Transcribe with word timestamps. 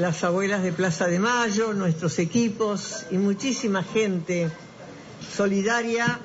las 0.00 0.24
abuelas 0.24 0.62
de 0.62 0.72
Plaza 0.72 1.08
de 1.08 1.18
Mayo, 1.18 1.74
nuestros 1.74 2.18
equipos 2.18 3.04
y 3.10 3.18
muchísima 3.18 3.82
gente 3.82 4.50
solidaria 5.36 6.18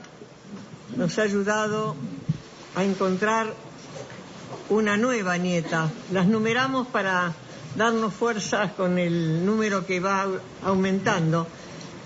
nos 0.95 1.19
ha 1.19 1.23
ayudado 1.23 1.93
a 2.73 2.85
encontrar 2.85 3.53
una 4.69 4.95
nueva 4.95 5.37
nieta. 5.37 5.91
Las 6.13 6.25
numeramos 6.25 6.87
para 6.87 7.33
darnos 7.75 8.13
fuerzas 8.13 8.71
con 8.71 8.97
el 8.97 9.45
número 9.45 9.85
que 9.85 9.99
va 9.99 10.25
aumentando. 10.63 11.45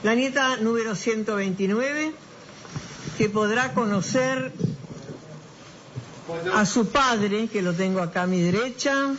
La 0.01 0.15
nieta 0.15 0.57
número 0.57 0.95
129, 0.95 2.13
que 3.15 3.29
podrá 3.29 3.75
conocer 3.75 4.51
a 6.55 6.65
su 6.65 6.87
padre, 6.87 7.47
que 7.47 7.61
lo 7.61 7.73
tengo 7.73 8.01
acá 8.01 8.23
a 8.23 8.27
mi 8.27 8.41
derecha. 8.41 9.13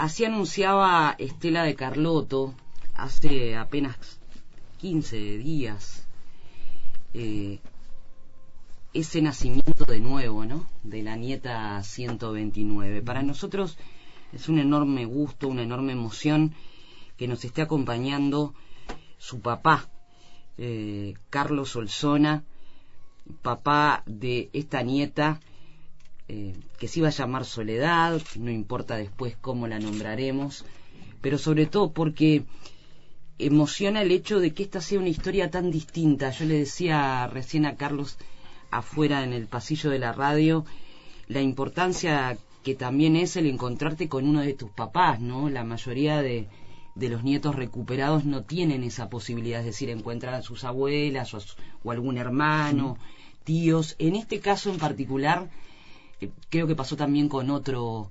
Así 0.00 0.24
anunciaba 0.24 1.14
Estela 1.18 1.62
de 1.62 1.74
Carlotto 1.74 2.54
hace 2.94 3.54
apenas 3.54 3.98
15 4.78 5.36
días 5.36 6.06
eh, 7.12 7.58
ese 8.94 9.20
nacimiento 9.20 9.84
de 9.84 10.00
nuevo, 10.00 10.46
¿no? 10.46 10.64
De 10.84 11.02
la 11.02 11.16
nieta 11.16 11.82
129. 11.82 13.02
Para 13.02 13.22
nosotros 13.22 13.76
es 14.32 14.48
un 14.48 14.58
enorme 14.58 15.04
gusto, 15.04 15.48
una 15.48 15.64
enorme 15.64 15.92
emoción 15.92 16.54
que 17.18 17.28
nos 17.28 17.44
esté 17.44 17.60
acompañando 17.60 18.54
su 19.18 19.40
papá, 19.40 19.90
eh, 20.56 21.12
Carlos 21.28 21.76
Olzona, 21.76 22.42
papá 23.42 24.02
de 24.06 24.48
esta 24.54 24.80
nieta 24.80 25.40
eh, 26.32 26.54
que 26.78 26.86
se 26.86 27.00
iba 27.00 27.08
a 27.08 27.12
llamar 27.12 27.44
Soledad, 27.44 28.20
no 28.36 28.50
importa 28.50 28.96
después 28.96 29.36
cómo 29.40 29.66
la 29.66 29.80
nombraremos, 29.80 30.64
pero 31.20 31.38
sobre 31.38 31.66
todo 31.66 31.92
porque 31.92 32.44
emociona 33.38 34.02
el 34.02 34.12
hecho 34.12 34.38
de 34.38 34.54
que 34.54 34.62
esta 34.62 34.80
sea 34.80 35.00
una 35.00 35.08
historia 35.08 35.50
tan 35.50 35.72
distinta. 35.72 36.30
Yo 36.30 36.44
le 36.44 36.58
decía 36.60 37.26
recién 37.26 37.66
a 37.66 37.76
Carlos 37.76 38.16
afuera 38.70 39.24
en 39.24 39.32
el 39.32 39.48
pasillo 39.48 39.90
de 39.90 39.98
la 39.98 40.12
radio 40.12 40.64
la 41.26 41.40
importancia 41.40 42.38
que 42.62 42.76
también 42.76 43.16
es 43.16 43.36
el 43.36 43.46
encontrarte 43.46 44.08
con 44.08 44.28
uno 44.28 44.40
de 44.40 44.54
tus 44.54 44.70
papás, 44.70 45.18
¿no? 45.20 45.48
La 45.48 45.64
mayoría 45.64 46.22
de, 46.22 46.46
de 46.94 47.08
los 47.08 47.24
nietos 47.24 47.56
recuperados 47.56 48.24
no 48.24 48.42
tienen 48.42 48.84
esa 48.84 49.08
posibilidad, 49.08 49.60
es 49.60 49.66
decir, 49.66 49.90
encuentran 49.90 50.34
a 50.34 50.42
sus 50.42 50.62
abuelas 50.62 51.34
o, 51.34 51.90
algún 51.90 52.18
hermano, 52.18 52.98
tíos. 53.42 53.96
En 53.98 54.14
este 54.14 54.38
caso 54.40 54.70
en 54.70 54.78
particular, 54.78 55.48
eh, 56.20 56.30
creo 56.48 56.66
que 56.66 56.76
pasó 56.76 56.96
también 56.96 57.28
con 57.28 57.50
otro 57.50 58.10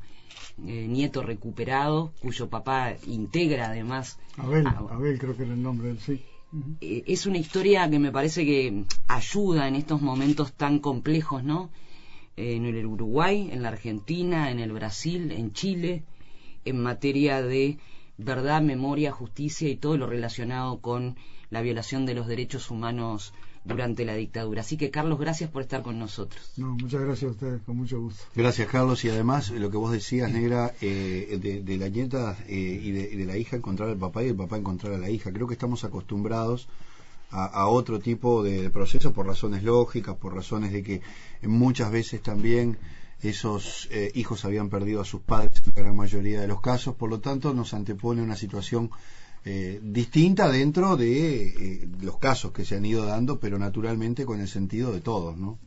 eh, 0.66 0.88
nieto 0.88 1.24
recuperado, 1.24 2.12
cuyo 2.22 2.50
papá 2.50 2.96
integra 3.08 3.68
además. 3.68 4.20
Abel, 4.38 4.68
Abel 4.68 5.20
creo 5.20 5.36
que 5.36 5.44
era 5.44 5.54
el 5.54 5.62
nombre 5.62 5.90
del 5.90 6.00
sí. 6.00 6.22
Eh, 6.82 7.04
es 7.08 7.26
una 7.26 7.38
historia 7.38 7.90
que 7.90 8.00
me 8.00 8.12
parece 8.12 8.46
que 8.46 8.86
ayuda 9.08 9.68
en 9.68 9.76
estos 9.76 10.02
momentos 10.02 10.54
tan 10.54 10.80
complejos, 10.80 11.44
¿no? 11.44 11.70
En 12.36 12.66
el 12.66 12.86
Uruguay, 12.86 13.50
en 13.52 13.62
la 13.62 13.70
Argentina, 13.70 14.50
en 14.50 14.60
el 14.60 14.72
Brasil, 14.72 15.32
en 15.32 15.52
Chile, 15.54 16.04
en 16.66 16.82
materia 16.82 17.42
de 17.42 17.78
verdad, 18.18 18.62
memoria, 18.62 19.12
justicia 19.12 19.70
y 19.70 19.76
todo 19.76 19.98
lo 19.98 20.08
relacionado 20.08 20.80
con 20.80 21.16
la 21.50 21.62
violación 21.62 22.06
de 22.06 22.16
los 22.16 22.28
derechos 22.28 22.72
humanos 22.72 23.34
durante 23.64 24.06
la 24.06 24.16
dictadura. 24.16 24.62
Así 24.62 24.78
que, 24.78 24.90
Carlos, 24.90 25.20
gracias 25.20 25.50
por 25.50 25.62
estar 25.62 25.82
con 25.82 26.00
nosotros. 26.00 26.54
No, 26.58 26.76
muchas 26.76 27.02
gracias 27.02 27.30
a 27.30 27.32
ustedes, 27.32 27.62
con 27.64 27.78
mucho 27.78 28.00
gusto. 28.00 28.24
Gracias, 28.36 28.68
Carlos. 28.68 29.04
Y 29.06 29.10
además, 29.10 29.52
lo 29.52 29.70
que 29.70 29.78
vos 29.78 29.92
decías, 29.92 30.32
Negra, 30.32 30.74
eh, 30.82 31.62
de, 31.64 31.78
la 31.78 31.90
nieta 31.90 32.38
eh, 32.48 32.80
y, 32.82 32.92
de, 32.92 33.26
la 33.26 33.38
hija 33.38 33.58
encontrar 33.58 33.90
al 33.90 33.98
papá 33.98 34.24
y 34.24 34.28
el 34.28 34.36
papá 34.36 34.58
encontrar 34.58 34.94
a 34.94 34.98
la 34.98 35.10
hija. 35.10 35.32
Creo 35.32 35.48
que 35.48 35.54
estamos 35.54 35.84
acostumbrados 35.84 36.68
a, 37.32 37.68
otro 37.68 38.00
tipo 38.00 38.42
de 38.44 38.70
procesos 38.72 39.14
por 39.14 39.28
razones 39.28 39.64
lógicas, 39.64 40.16
por 40.16 40.34
razones 40.34 40.72
de 40.72 40.82
que 40.82 41.02
muchas 41.44 41.92
veces 41.92 42.24
también 42.24 42.78
esos 43.22 43.88
eh, 43.92 44.12
hijos 44.16 44.46
habían 44.46 44.70
perdido 44.70 45.02
a 45.02 45.06
sus 45.06 45.22
padres 45.22 45.62
en 45.66 45.74
la 45.76 45.82
gran 45.84 45.96
mayoría 45.96 46.42
de 46.42 46.48
los 46.48 46.62
casos, 46.62 46.96
por 46.96 47.10
lo 47.10 47.20
tanto 47.20 47.54
nos 47.54 47.74
antepone 47.74 48.22
una 48.22 48.36
situación 48.36 48.90
eh, 49.46 49.80
distinta 49.82 50.50
dentro 50.50 50.98
de 50.98 51.48
eh, 51.48 51.88
los 52.02 52.18
casos 52.18 52.52
que 52.52 52.66
se 52.66 52.76
han 52.76 52.86
ido 52.86 53.06
dando, 53.06 53.40
pero 53.40 53.58
naturalmente 53.58 54.26
con 54.26 54.40
el 54.42 54.48
sentido 54.48 54.92
de 54.92 55.02
todos, 55.02 55.38
¿no? 55.38 55.58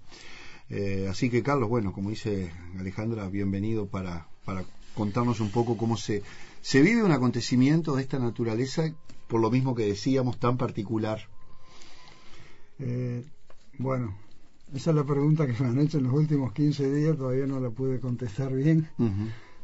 así 1.10 1.28
que 1.28 1.42
Carlos, 1.42 1.68
bueno, 1.68 1.92
como 1.92 2.08
dice 2.08 2.50
Alejandra, 2.78 3.28
bienvenido 3.28 3.88
para, 3.88 4.26
para 4.46 4.64
contarnos 4.94 5.40
un 5.40 5.50
poco 5.50 5.76
cómo 5.76 5.98
se, 5.98 6.22
se 6.62 6.80
vive 6.80 7.02
un 7.02 7.12
acontecimiento 7.12 7.94
de 7.94 8.00
esta 8.00 8.18
naturaleza, 8.18 8.90
por 9.28 9.42
lo 9.42 9.50
mismo 9.50 9.74
que 9.74 9.84
decíamos, 9.84 10.40
tan 10.40 10.56
particular. 10.56 11.28
bueno, 13.76 14.14
esa 14.74 14.90
es 14.90 14.96
la 14.96 15.04
pregunta 15.04 15.46
que 15.46 15.62
me 15.62 15.68
han 15.68 15.78
hecho 15.78 15.98
en 15.98 16.04
los 16.04 16.14
últimos 16.14 16.52
15 16.54 16.90
días, 16.90 17.18
todavía 17.18 17.46
no 17.46 17.60
la 17.60 17.68
pude 17.68 18.00
contestar 18.00 18.54
bien. 18.54 18.88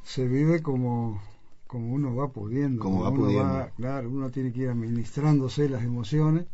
Se 0.03 0.29
vive 0.29 0.61
como, 0.61 1.23
como 1.69 1.93
uno 1.93 2.17
va 2.17 2.33
pudiendo. 2.33 2.83
Como 2.83 3.03
va 3.03 3.11
uno 3.11 3.21
pudiendo. 3.21 3.71
claro, 3.77 4.09
uno 4.11 4.31
tiene 4.31 4.53
que 4.53 4.63
ir 4.63 4.71
administrándose 4.71 5.69
las 5.69 5.85
emociones, 5.85 6.47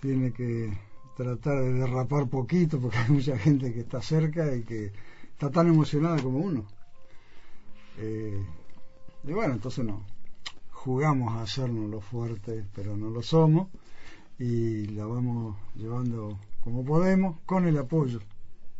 tiene 0.00 0.32
que 0.32 0.72
tratar 1.16 1.60
de 1.60 1.72
derrapar 1.74 2.28
poquito 2.28 2.80
porque 2.80 2.96
hay 2.96 3.10
mucha 3.10 3.36
gente 3.36 3.74
que 3.74 3.80
está 3.80 4.00
cerca 4.00 4.54
y 4.56 4.62
que 4.62 4.92
está 5.32 5.50
tan 5.50 5.68
emocionada 5.68 6.22
como 6.22 6.38
uno. 6.38 6.64
Eh, 7.98 8.42
y 9.24 9.32
bueno, 9.32 9.54
entonces 9.54 9.84
no, 9.84 10.04
jugamos 10.70 11.34
a 11.34 11.42
hacernos 11.42 11.90
lo 11.90 12.00
fuertes, 12.00 12.64
pero 12.74 12.96
no 12.96 13.10
lo 13.10 13.22
somos 13.22 13.68
y 14.38 14.86
la 14.86 15.06
vamos 15.06 15.56
llevando 15.74 16.38
como 16.62 16.84
podemos, 16.84 17.38
con 17.46 17.66
el 17.66 17.76
apoyo, 17.78 18.20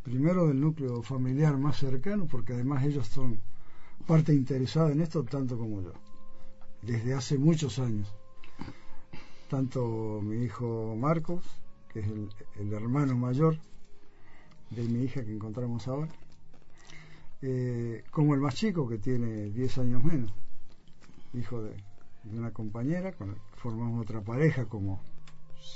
primero 0.04 0.46
del 0.46 0.60
núcleo 0.60 1.02
familiar 1.02 1.58
más 1.58 1.76
cercano, 1.78 2.26
porque 2.26 2.52
además 2.52 2.84
ellos 2.84 3.08
son 3.08 3.40
parte 4.06 4.34
interesada 4.34 4.92
en 4.92 5.00
esto 5.00 5.24
tanto 5.24 5.58
como 5.58 5.82
yo, 5.82 5.92
desde 6.82 7.14
hace 7.14 7.38
muchos 7.38 7.78
años. 7.78 8.12
Tanto 9.48 10.20
mi 10.22 10.44
hijo 10.44 10.96
Marcos, 10.96 11.44
que 11.92 12.00
es 12.00 12.06
el, 12.56 12.72
hermano 12.72 13.16
mayor 13.16 13.58
de 14.70 14.82
mi 14.84 15.04
hija 15.04 15.24
que 15.24 15.32
encontramos 15.32 15.86
ahora, 15.88 16.12
eh, 17.42 18.04
como 18.10 18.34
el 18.34 18.40
más 18.40 18.54
chico, 18.54 18.88
que 18.88 18.98
tiene 18.98 19.50
10 19.50 19.78
años 19.78 20.02
menos, 20.02 20.32
hijo 21.34 21.62
de, 21.62 21.76
una 22.32 22.52
compañera, 22.52 23.12
con 23.12 23.36
formamos 23.56 24.02
otra 24.02 24.22
pareja 24.22 24.64
como 24.64 25.00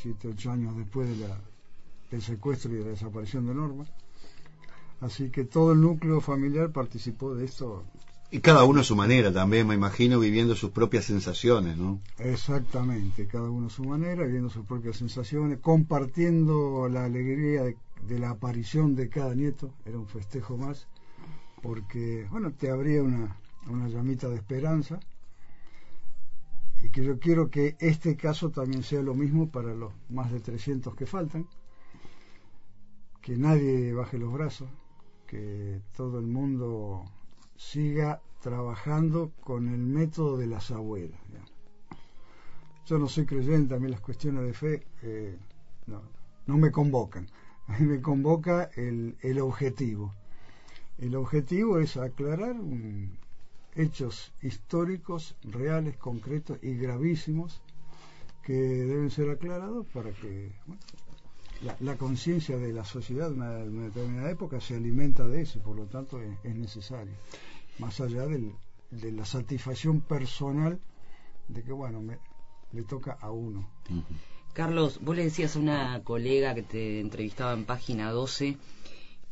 7, 0.02 0.28
8 0.28 0.50
años 0.50 0.76
después 0.76 1.08
de 1.08 1.28
la 1.28 1.38
del 2.10 2.22
secuestro 2.22 2.72
y 2.72 2.76
de 2.76 2.84
la 2.84 2.90
desaparición 2.90 3.46
de 3.46 3.54
Norma. 3.54 3.84
Así 5.00 5.30
que 5.30 5.44
todo 5.44 5.72
el 5.72 5.80
núcleo 5.80 6.20
familiar 6.20 6.72
participó 6.72 7.34
de 7.34 7.44
esto. 7.44 7.84
Y 8.30 8.40
cada 8.40 8.64
uno 8.64 8.82
a 8.82 8.84
su 8.84 8.94
manera 8.94 9.32
también, 9.32 9.66
me 9.66 9.74
imagino, 9.74 10.20
viviendo 10.20 10.54
sus 10.54 10.70
propias 10.70 11.06
sensaciones, 11.06 11.78
¿no? 11.78 12.00
Exactamente, 12.18 13.26
cada 13.26 13.48
uno 13.50 13.68
a 13.68 13.70
su 13.70 13.84
manera, 13.84 14.24
viviendo 14.24 14.50
sus 14.50 14.66
propias 14.66 14.96
sensaciones, 14.96 15.60
compartiendo 15.60 16.90
la 16.90 17.06
alegría 17.06 17.62
de, 17.62 18.18
la 18.18 18.30
aparición 18.30 18.94
de 18.94 19.08
cada 19.08 19.34
nieto, 19.34 19.72
era 19.86 19.98
un 19.98 20.06
festejo 20.06 20.58
más, 20.58 20.88
porque, 21.62 22.26
bueno, 22.30 22.52
te 22.52 22.70
abría 22.70 23.02
una, 23.02 23.34
una 23.66 23.88
llamita 23.88 24.28
de 24.28 24.36
esperanza. 24.36 25.00
Y 26.82 26.90
que 26.90 27.02
yo 27.02 27.18
quiero 27.18 27.48
que 27.48 27.76
este 27.80 28.16
caso 28.16 28.50
también 28.50 28.82
sea 28.82 29.00
lo 29.00 29.14
mismo 29.14 29.50
para 29.50 29.74
los 29.74 29.92
más 30.10 30.30
de 30.30 30.40
300 30.40 30.94
que 30.94 31.06
faltan. 31.06 31.48
Que 33.22 33.36
nadie 33.36 33.92
baje 33.94 34.18
los 34.18 34.32
brazos, 34.32 34.68
que 35.26 35.80
todo 35.96 36.20
el 36.20 36.26
mundo 36.26 37.04
siga 37.58 38.22
trabajando 38.40 39.32
con 39.40 39.68
el 39.68 39.80
método 39.80 40.38
de 40.38 40.46
las 40.46 40.70
abuelas. 40.70 41.20
Yo 42.86 42.98
no 42.98 43.06
soy 43.06 43.26
creyente, 43.26 43.74
a 43.74 43.78
mí 43.78 43.88
las 43.88 44.00
cuestiones 44.00 44.46
de 44.46 44.54
fe 44.54 44.86
eh, 45.02 45.36
no, 46.46 46.56
me 46.56 46.70
convocan. 46.70 47.28
A 47.66 47.78
mí 47.78 47.84
me 47.84 48.00
convoca 48.00 48.70
el, 48.76 49.18
el 49.20 49.40
objetivo. 49.40 50.14
El 50.96 51.14
objetivo 51.16 51.78
es 51.78 51.98
aclarar 51.98 52.56
hechos 53.74 54.32
históricos, 54.40 55.36
reales, 55.42 55.98
concretos 55.98 56.58
y 56.62 56.76
gravísimos 56.76 57.60
que 58.42 58.54
deben 58.54 59.10
ser 59.10 59.28
aclarados 59.28 59.86
para 59.88 60.10
que 60.12 60.50
la, 61.80 61.96
conciencia 61.96 62.56
de 62.56 62.72
la 62.72 62.84
sociedad 62.84 63.28
de 63.30 63.34
una, 63.34 63.52
determinada 63.54 64.30
época 64.30 64.60
se 64.60 64.76
alimenta 64.76 65.26
de 65.26 65.42
eso, 65.42 65.60
por 65.60 65.76
lo 65.76 65.86
tanto 65.86 66.20
es, 66.20 66.54
necesario. 66.54 67.14
Más 67.78 68.00
allá 68.00 68.26
del, 68.26 68.52
de 68.90 69.12
la 69.12 69.24
satisfacción 69.24 70.00
personal 70.00 70.78
de 71.48 71.62
que, 71.62 71.72
bueno, 71.72 72.00
me, 72.00 72.18
le 72.72 72.82
toca 72.82 73.18
a 73.20 73.30
uno. 73.30 73.68
Carlos, 74.52 75.00
vos 75.02 75.16
le 75.16 75.24
decías 75.24 75.56
a 75.56 75.58
una 75.58 76.02
colega 76.04 76.54
que 76.54 76.62
te 76.62 77.00
entrevistaba 77.00 77.52
en 77.52 77.64
página 77.64 78.10
12 78.10 78.56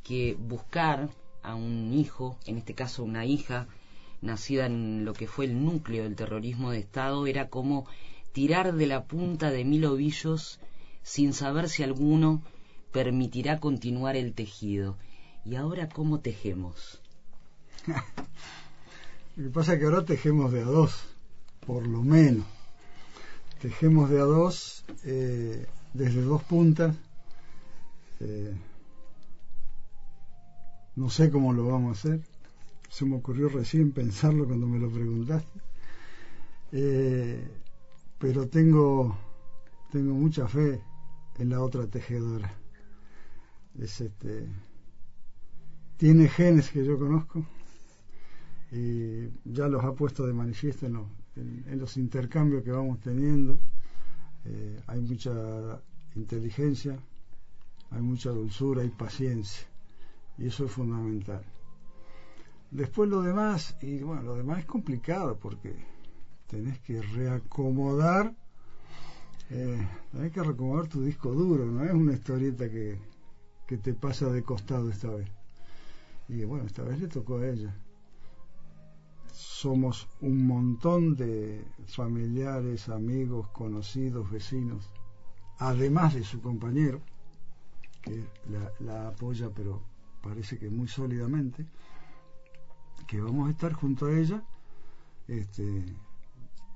que 0.02 0.36
buscar 0.38 1.10
a 1.42 1.54
un 1.54 1.92
hijo, 1.92 2.38
en 2.46 2.58
este 2.58 2.74
caso 2.74 3.04
una 3.04 3.24
hija, 3.24 3.66
nacida 4.20 4.66
en 4.66 5.04
lo 5.04 5.12
que 5.12 5.26
fue 5.26 5.44
el 5.44 5.64
núcleo 5.64 6.04
del 6.04 6.16
terrorismo 6.16 6.70
de 6.70 6.78
Estado, 6.78 7.26
era 7.26 7.48
como 7.48 7.86
tirar 8.32 8.74
de 8.74 8.86
la 8.86 9.04
punta 9.04 9.50
de 9.50 9.64
mil 9.64 9.84
ovillos 9.84 10.60
sin 11.06 11.32
saber 11.32 11.68
si 11.68 11.84
alguno 11.84 12.42
permitirá 12.90 13.60
continuar 13.60 14.16
el 14.16 14.34
tejido. 14.34 14.96
¿Y 15.44 15.54
ahora 15.54 15.88
cómo 15.88 16.18
tejemos? 16.18 17.00
lo 19.36 19.44
que 19.44 19.50
pasa 19.50 19.74
es 19.74 19.78
que 19.78 19.84
ahora 19.84 20.04
tejemos 20.04 20.50
de 20.50 20.62
a 20.62 20.64
dos, 20.64 21.04
por 21.64 21.86
lo 21.86 22.02
menos. 22.02 22.44
Tejemos 23.62 24.10
de 24.10 24.18
a 24.18 24.24
dos 24.24 24.84
eh, 25.04 25.66
desde 25.94 26.22
dos 26.22 26.42
puntas. 26.42 26.96
Eh, 28.18 28.56
no 30.96 31.08
sé 31.08 31.30
cómo 31.30 31.52
lo 31.52 31.68
vamos 31.68 31.90
a 31.90 32.00
hacer. 32.00 32.20
Se 32.90 33.04
me 33.04 33.14
ocurrió 33.14 33.48
recién 33.48 33.92
pensarlo 33.92 34.44
cuando 34.44 34.66
me 34.66 34.80
lo 34.80 34.90
preguntaste. 34.90 35.60
Eh, 36.72 37.48
pero 38.18 38.48
tengo, 38.48 39.16
tengo 39.92 40.12
mucha 40.12 40.48
fe 40.48 40.80
en 41.38 41.50
la 41.50 41.60
otra 41.60 41.86
tejedora. 41.86 42.52
Es 43.78 44.00
este, 44.00 44.48
tiene 45.96 46.28
genes 46.28 46.70
que 46.70 46.84
yo 46.84 46.98
conozco 46.98 47.46
y 48.72 49.28
ya 49.44 49.68
los 49.68 49.84
ha 49.84 49.92
puesto 49.92 50.26
de 50.26 50.32
manifiesto 50.32 50.86
en 50.86 51.78
los, 51.78 51.96
intercambios 51.96 52.62
que 52.62 52.72
vamos 52.72 53.00
teniendo. 53.00 53.60
Eh, 54.44 54.80
hay 54.86 55.00
mucha 55.00 55.80
inteligencia, 56.14 56.98
hay 57.90 58.02
mucha 58.02 58.30
dulzura, 58.30 58.82
hay 58.82 58.90
paciencia 58.90 59.66
y 60.38 60.46
eso 60.46 60.64
es 60.64 60.72
fundamental. 60.72 61.44
Después 62.70 63.08
lo 63.08 63.22
demás, 63.22 63.76
y 63.80 64.00
bueno, 64.00 64.22
lo 64.22 64.34
demás 64.36 64.60
es 64.60 64.66
complicado 64.66 65.38
porque 65.38 65.76
tenés 66.46 66.78
que 66.80 67.00
reacomodar, 67.00 68.34
eh, 69.50 69.88
que 70.32 70.42
reacomodar 70.42 70.88
tu 70.88 71.02
disco 71.02 71.32
duro, 71.32 71.66
no 71.66 71.84
es 71.84 71.92
una 71.92 72.14
historieta 72.14 72.68
que, 72.68 72.98
que 73.66 73.78
te 73.78 73.94
pasa 73.94 74.26
de 74.26 74.42
costado 74.42 74.90
esta 74.90 75.10
vez. 75.10 75.28
Y 76.28 76.44
bueno, 76.44 76.66
esta 76.66 76.82
vez 76.82 77.00
le 77.00 77.08
tocó 77.08 77.38
a 77.38 77.48
ella. 77.48 77.74
Somos 79.32 80.08
un 80.20 80.46
montón 80.46 81.14
de 81.14 81.64
familiares, 81.86 82.88
amigos, 82.88 83.48
conocidos, 83.48 84.30
vecinos, 84.30 84.90
además 85.58 86.14
de 86.14 86.24
su 86.24 86.40
compañero, 86.40 87.00
que 88.02 88.24
la, 88.80 89.08
apoya 89.08 89.50
pero 89.50 89.82
parece 90.22 90.58
que 90.58 90.70
muy 90.70 90.88
sólidamente, 90.88 91.66
que 93.06 93.20
vamos 93.20 93.48
a 93.48 93.52
estar 93.52 93.72
junto 93.72 94.06
a 94.06 94.18
ella 94.18 94.42
este, 95.28 95.84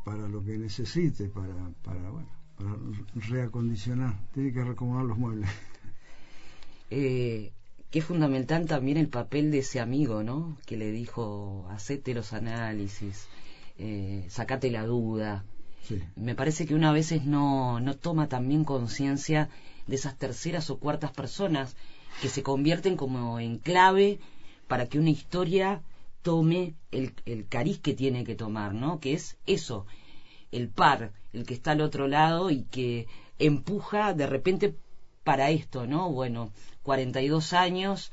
para 0.04 0.28
lo 0.28 0.44
que 0.44 0.58
necesite, 0.58 1.28
para, 1.28 1.54
para, 1.82 2.10
bueno, 2.10 2.39
reacondicionar, 3.14 4.14
tiene 4.32 4.52
que 4.52 4.64
reacomodar 4.64 5.04
los 5.04 5.18
muebles. 5.18 5.50
Eh, 6.92 7.52
que 7.90 8.00
es 8.00 8.04
fundamental 8.04 8.66
también 8.66 8.96
el 8.96 9.08
papel 9.08 9.52
de 9.52 9.58
ese 9.58 9.78
amigo, 9.78 10.24
¿no? 10.24 10.56
Que 10.66 10.76
le 10.76 10.90
dijo, 10.90 11.66
hacete 11.70 12.14
los 12.14 12.32
análisis, 12.32 13.28
eh, 13.78 14.26
sacate 14.28 14.70
la 14.70 14.84
duda. 14.86 15.44
Me 16.14 16.34
parece 16.34 16.66
que 16.66 16.74
una 16.74 16.90
a 16.90 16.92
veces 16.92 17.24
no, 17.24 17.80
no 17.80 17.96
toma 17.96 18.28
también 18.28 18.64
conciencia 18.64 19.48
de 19.86 19.96
esas 19.96 20.16
terceras 20.16 20.70
o 20.70 20.78
cuartas 20.78 21.10
personas 21.12 21.76
que 22.22 22.28
se 22.28 22.42
convierten 22.42 22.96
como 22.96 23.40
en 23.40 23.58
clave 23.58 24.20
para 24.68 24.86
que 24.86 24.98
una 24.98 25.10
historia 25.10 25.82
tome 26.22 26.74
el, 26.92 27.14
el 27.24 27.46
cariz 27.48 27.80
que 27.80 27.94
tiene 27.94 28.24
que 28.24 28.36
tomar, 28.36 28.74
¿no? 28.74 29.00
Que 29.00 29.14
es 29.14 29.36
eso, 29.46 29.86
el 30.52 30.68
par, 30.68 31.12
el 31.32 31.46
que 31.46 31.54
está 31.54 31.72
al 31.72 31.80
otro 31.80 32.08
lado 32.08 32.50
y 32.50 32.62
que 32.64 33.06
empuja 33.38 34.14
de 34.14 34.26
repente 34.26 34.74
para 35.24 35.50
esto, 35.50 35.86
¿no? 35.86 36.10
Bueno, 36.10 36.52
42 36.82 37.52
años, 37.52 38.10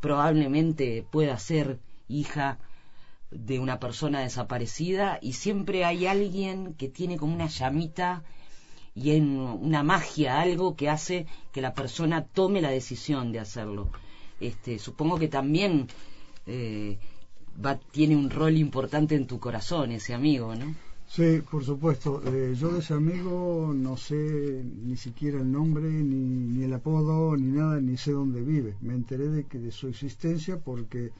probablemente 0.00 1.04
pueda 1.10 1.38
ser 1.38 1.78
hija 2.08 2.58
de 3.30 3.58
una 3.58 3.80
persona 3.80 4.20
desaparecida 4.20 5.18
y 5.20 5.32
siempre 5.32 5.84
hay 5.84 6.06
alguien 6.06 6.74
que 6.74 6.88
tiene 6.88 7.16
como 7.16 7.34
una 7.34 7.48
llamita 7.48 8.22
y 8.94 9.10
en 9.10 9.38
una 9.38 9.82
magia, 9.82 10.40
algo 10.40 10.74
que 10.76 10.88
hace 10.88 11.26
que 11.52 11.60
la 11.60 11.74
persona 11.74 12.24
tome 12.24 12.62
la 12.62 12.70
decisión 12.70 13.32
de 13.32 13.40
hacerlo. 13.40 13.90
Este, 14.40 14.78
supongo 14.78 15.18
que 15.18 15.28
también 15.28 15.88
eh, 16.46 16.98
va, 17.62 17.78
tiene 17.78 18.16
un 18.16 18.30
rol 18.30 18.56
importante 18.56 19.14
en 19.14 19.26
tu 19.26 19.38
corazón 19.38 19.92
ese 19.92 20.14
amigo, 20.14 20.54
¿no? 20.54 20.74
Sí, 21.08 21.40
por 21.50 21.64
supuesto. 21.64 22.20
Eh, 22.26 22.54
yo 22.58 22.72
de 22.72 22.80
ese 22.80 22.94
amigo 22.94 23.72
no 23.74 23.96
sé 23.96 24.62
ni 24.64 24.96
siquiera 24.96 25.40
el 25.40 25.50
nombre, 25.50 25.88
ni, 25.88 26.16
ni, 26.16 26.64
el 26.64 26.74
apodo, 26.74 27.36
ni 27.36 27.52
nada, 27.52 27.80
ni 27.80 27.96
sé 27.96 28.12
dónde 28.12 28.42
vive. 28.42 28.76
Me 28.80 28.94
enteré 28.94 29.28
de, 29.28 29.44
que, 29.44 29.58
de 29.58 29.70
su 29.70 29.88
existencia 29.88 30.58
porque 30.58 31.12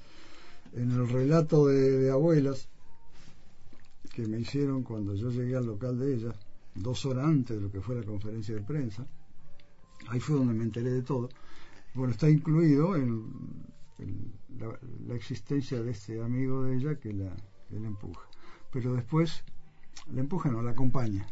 en 0.74 0.90
el 0.90 1.08
relato 1.08 1.66
de, 1.66 2.10
abuelas 2.10 2.68
que 4.12 4.26
me 4.26 4.40
hicieron 4.40 4.82
cuando 4.82 5.14
yo 5.14 5.30
llegué 5.30 5.56
al 5.56 5.66
local 5.66 5.98
de 5.98 6.14
ella, 6.14 6.34
dos 6.74 7.06
horas 7.06 7.26
antes 7.26 7.56
de 7.56 7.62
lo 7.62 7.70
que 7.70 7.80
fue 7.80 7.94
la 7.94 8.02
conferencia 8.02 8.54
de 8.54 8.62
prensa, 8.62 9.06
ahí 10.08 10.20
fue 10.20 10.36
donde 10.36 10.54
me 10.54 10.64
enteré 10.64 10.90
de 10.90 11.02
todo. 11.02 11.28
Bueno, 11.94 12.12
está 12.12 12.28
incluido 12.28 12.96
en, 12.96 13.22
la, 14.58 15.14
existencia 15.14 15.80
de 15.80 15.92
este 15.92 16.20
amigo 16.20 16.64
de 16.64 16.76
ella 16.76 16.90
la, 16.90 16.98
que 16.98 17.12
la 17.12 17.86
empuja. 17.86 18.28
Pero 18.72 18.94
después 18.94 19.44
la 20.12 20.20
empuja 20.20 20.50
no, 20.50 20.62
la 20.62 20.70
acompaña. 20.72 21.26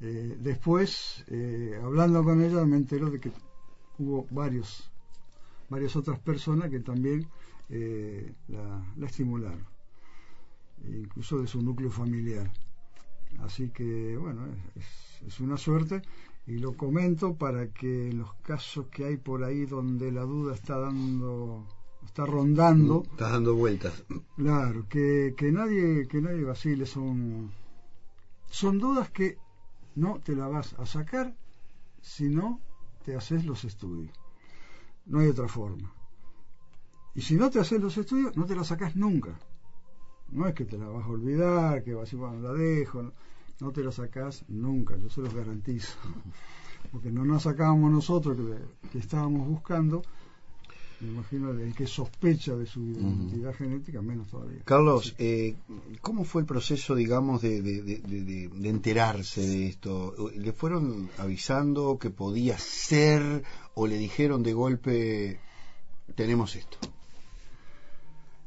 Eh, 0.00 0.36
después, 0.40 1.24
eh, 1.28 1.78
hablando 1.82 2.22
con 2.22 2.42
ella, 2.42 2.64
me 2.64 2.76
entero 2.76 3.10
de 3.10 3.20
que 3.20 3.32
hubo 3.98 4.26
varios, 4.30 4.90
varias 5.68 5.96
otras 5.96 6.20
personas 6.20 6.70
que 6.70 6.80
también 6.80 7.26
eh, 7.68 8.32
la, 8.48 9.06
estimularon, 9.06 9.64
incluso 10.86 11.40
de 11.40 11.48
su 11.48 11.60
núcleo 11.62 11.90
familiar. 11.90 12.50
Así 13.40 13.70
que, 13.70 14.16
bueno, 14.16 14.46
es, 14.76 15.26
es, 15.26 15.40
una 15.40 15.56
suerte 15.56 16.02
y 16.46 16.58
lo 16.58 16.74
comento 16.74 17.34
para 17.34 17.68
que 17.68 18.12
los 18.12 18.32
casos 18.36 18.86
que 18.86 19.04
hay 19.04 19.16
por 19.16 19.44
ahí 19.44 19.66
donde 19.66 20.10
la 20.10 20.22
duda 20.22 20.54
está 20.54 20.78
dando 20.78 21.66
está 22.06 22.24
rondando 22.24 23.02
está 23.10 23.28
dando 23.32 23.54
vueltas 23.54 24.02
claro 24.36 24.86
que, 24.88 25.34
que 25.36 25.52
nadie 25.52 26.08
que 26.08 26.22
nadie 26.22 26.42
vacile 26.44 26.86
son 26.86 27.50
son 28.48 28.78
dudas 28.78 29.10
que 29.10 29.38
no 29.94 30.20
te 30.20 30.34
la 30.34 30.48
vas 30.48 30.74
a 30.74 30.86
sacar 30.86 31.34
si 32.00 32.28
no 32.28 32.60
te 33.04 33.16
haces 33.16 33.44
los 33.44 33.64
estudios. 33.64 34.16
No 35.06 35.20
hay 35.20 35.28
otra 35.28 35.48
forma. 35.48 35.92
Y 37.14 37.22
si 37.22 37.34
no 37.34 37.50
te 37.50 37.58
haces 37.58 37.80
los 37.80 37.96
estudios, 37.96 38.36
no 38.36 38.46
te 38.46 38.54
la 38.54 38.64
sacas 38.64 38.94
nunca. 38.94 39.38
No 40.30 40.46
es 40.46 40.54
que 40.54 40.64
te 40.64 40.78
la 40.78 40.88
vas 40.88 41.04
a 41.04 41.08
olvidar, 41.08 41.82
que 41.82 41.94
vas 41.94 42.02
a 42.02 42.04
decir, 42.04 42.18
bueno, 42.18 42.40
la 42.40 42.52
dejo. 42.52 43.12
No, 43.60 43.72
te 43.72 43.82
la 43.82 43.90
sacas 43.90 44.44
nunca, 44.48 44.96
yo 44.96 45.08
se 45.08 45.22
los 45.22 45.34
garantizo. 45.34 45.98
Porque 46.92 47.10
no 47.10 47.24
nos 47.24 47.42
sacábamos 47.42 47.90
nosotros 47.90 48.36
que 48.92 48.98
estábamos 48.98 49.48
buscando 49.48 50.02
me 51.00 51.08
imagino 51.08 51.50
el 51.50 51.74
que 51.74 51.86
sospecha 51.86 52.54
de 52.56 52.66
su 52.66 52.80
identidad 52.80 53.54
genética, 53.54 54.02
menos 54.02 54.28
todavía. 54.28 54.60
Carlos, 54.64 55.14
eh, 55.18 55.54
¿cómo 56.00 56.24
fue 56.24 56.42
el 56.42 56.46
proceso, 56.46 56.94
digamos, 56.94 57.40
de, 57.40 57.62
de, 57.62 58.68
enterarse 58.68 59.46
de 59.46 59.68
esto? 59.68 60.14
¿Le 60.34 60.52
fueron 60.52 61.08
avisando 61.18 61.98
que 61.98 62.10
podía 62.10 62.58
ser 62.58 63.44
o 63.74 63.86
le 63.86 63.96
dijeron 63.96 64.42
de 64.42 64.52
golpe, 64.52 65.40
tenemos 66.16 66.56
esto? 66.56 66.78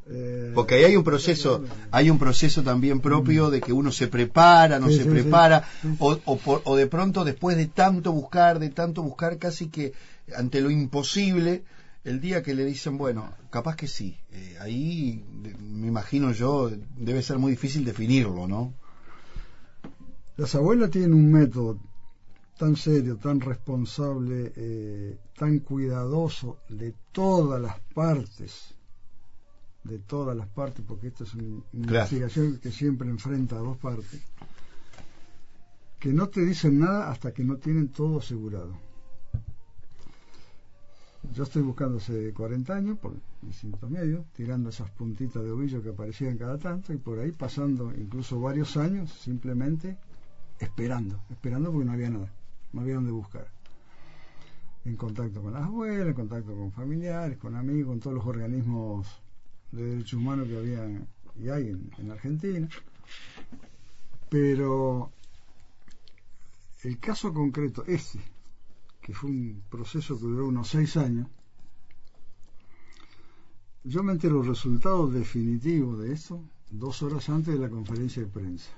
Eh, 0.10 0.51
Porque 0.53 0.75
ahí 0.75 0.84
hay 0.84 0.98
un 0.98 1.05
proceso, 1.05 1.63
hay 1.91 2.10
un 2.10 2.20
proceso 2.20 2.63
también 2.63 3.00
propio 3.00 3.50
de 3.50 3.62
que 3.62 3.72
uno 3.72 3.93
se 3.93 4.08
prepara, 4.08 4.77
no 4.77 4.89
se 4.89 5.05
prepara, 5.05 5.63
o, 6.00 6.20
o, 6.25 6.62
o 6.65 6.75
de 6.75 6.88
pronto 6.88 7.24
después 7.24 7.55
de 7.55 7.67
tanto 7.67 8.12
buscar, 8.12 8.60
de 8.60 8.72
tanto 8.72 9.03
buscar, 9.03 9.38
casi 9.38 9.70
que 9.70 9.93
ante 10.36 10.60
lo 10.60 10.70
imposible, 10.70 11.63
el 12.03 12.20
día 12.20 12.41
que 12.41 12.55
le 12.55 12.65
dicen, 12.65 12.98
bueno, 12.98 13.34
capaz 13.50 13.75
que 13.75 13.88
sí, 13.88 14.17
eh, 14.31 14.58
ahí 14.60 15.24
me 15.60 15.88
imagino 15.88 16.31
yo, 16.31 16.72
debe 16.98 17.22
ser 17.22 17.38
muy 17.38 17.51
difícil 17.51 17.86
definirlo, 17.86 18.48
¿no? 18.48 18.74
Las 20.38 20.55
abuelas 20.55 20.89
tienen 20.89 21.13
un 21.13 21.31
método 21.31 21.79
tan 22.58 22.75
serio, 22.75 23.17
tan 23.17 23.39
responsable, 23.39 24.51
eh, 24.55 25.20
tan 25.38 25.60
cuidadoso 25.60 26.60
de 26.70 26.96
todas 27.12 27.62
las 27.62 27.79
partes, 27.93 28.74
de 29.84 30.00
todas 30.00 30.36
las 30.36 30.48
partes, 30.48 30.84
porque 30.88 31.08
esta 31.08 31.24
es 31.24 31.34
una 31.36 31.63
investigación 31.74 32.58
que 32.58 32.72
siempre 32.72 33.10
enfrenta 33.10 33.58
a 33.58 33.60
dos 33.60 33.77
partes, 33.77 34.22
que 36.00 36.13
no 36.13 36.29
te 36.29 36.43
dicen 36.43 36.79
nada 36.79 37.12
hasta 37.12 37.31
que 37.31 37.43
no 37.43 37.58
tienen 37.58 37.89
todo 37.89 38.20
asegurado 38.20 38.90
yo 41.34 41.44
estoy 41.44 41.62
buscando 41.62 41.98
hace 41.98 42.34
40 42.34 42.75
años 42.75 42.98
por 42.98 43.13
distintos 43.42 43.90
medios, 43.90 44.25
tirando 44.34 44.70
esas 44.70 44.90
puntitas 44.92 45.44
de 45.44 45.51
ovillo 45.51 45.82
que 45.82 45.90
aparecían 45.90 46.38
cada 46.38 46.58
tanto 46.58 46.94
y 46.94 46.98
por 46.98 47.20
ahí 47.20 47.32
pasando 47.32 47.94
incluso 47.96 48.40
varios 48.40 48.75
años 48.75 49.12
simplemente 49.12 49.98
esperando, 50.60 51.22
esperando 51.30 51.72
porque 51.72 51.86
no 51.86 51.94
había 51.94 52.10
nada, 52.10 52.32
no 52.74 52.82
había 52.82 52.96
dónde 52.96 53.12
buscar. 53.12 53.48
En 54.84 54.96
contacto 54.96 55.42
con 55.42 55.54
las 55.54 55.63
abuelas, 55.63 56.08
en 56.08 56.13
contacto 56.13 56.56
con 56.56 56.72
familiares, 56.72 57.38
con 57.38 57.56
amigos, 57.56 57.92
con 57.92 58.00
todos 58.00 58.16
los 58.16 58.25
organismos 58.25 59.08
de 59.72 59.84
derechos 59.84 60.13
humanos 60.13 60.48
que 60.48 60.58
había 60.58 60.88
y 61.40 61.50
hay 61.50 61.70
en, 61.70 61.92
en 62.00 62.12
Argentina. 62.12 62.68
Pero 64.28 65.12
el 66.84 67.00
caso 67.00 67.32
concreto, 67.32 67.84
este, 67.86 68.20
que 69.01 69.13
fue 69.13 69.29
un 69.29 69.63
proceso 69.70 70.17
que 70.17 70.25
duró 70.25 70.48
unos 70.48 70.70
seis 70.70 70.96
años, 70.98 71.27
yo 73.84 74.03
me 74.03 74.12
enteré 74.12 74.34
los 74.34 74.48
resultados 74.48 75.12
definitivos 75.12 76.00
de 76.00 76.13
esto 76.13 76.43
dos 76.70 77.01
horas 77.01 77.27
antes 77.29 77.53
de 77.53 77.60
la 77.60 77.70
conferencia 77.70 78.22
de 78.22 78.29
prensa. 78.29 78.72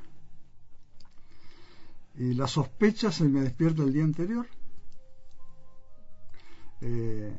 Y 2.15 2.33
la 2.33 2.47
sospecha 2.47 3.11
se 3.11 3.25
me 3.25 3.41
despierta 3.41 3.83
el 3.83 3.93
día 3.93 4.03
anterior. 4.03 4.47
Eh, 6.81 7.35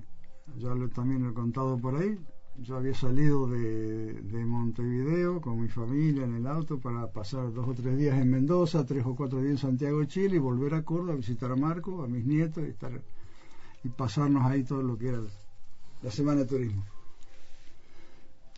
ya 0.58 0.74
lo, 0.74 0.88
también 0.88 1.22
lo 1.22 1.30
he 1.30 1.34
contado 1.34 1.78
por 1.78 1.96
ahí. 1.96 2.18
Yo 2.62 2.76
había 2.76 2.94
salido 2.94 3.48
de, 3.48 4.14
de, 4.14 4.44
Montevideo 4.44 5.40
con 5.40 5.60
mi 5.60 5.68
familia 5.68 6.24
en 6.24 6.36
el 6.36 6.46
auto 6.46 6.78
para 6.78 7.10
pasar 7.10 7.52
dos 7.52 7.68
o 7.68 7.74
tres 7.74 7.98
días 7.98 8.16
en 8.16 8.30
Mendoza, 8.30 8.86
tres 8.86 9.04
o 9.04 9.16
cuatro 9.16 9.40
días 9.40 9.52
en 9.52 9.58
Santiago 9.58 9.98
de 9.98 10.06
Chile 10.06 10.36
y 10.36 10.38
volver 10.38 10.74
a 10.74 10.84
Córdoba 10.84 11.14
a 11.14 11.16
visitar 11.16 11.50
a 11.50 11.56
Marco, 11.56 12.04
a 12.04 12.06
mis 12.06 12.24
nietos 12.24 12.62
y, 12.64 12.70
estar, 12.70 12.92
y 13.82 13.88
pasarnos 13.88 14.44
ahí 14.44 14.62
todo 14.62 14.82
lo 14.82 14.96
que 14.96 15.08
era 15.08 15.20
la 16.02 16.10
semana 16.10 16.40
de 16.40 16.46
turismo. 16.46 16.84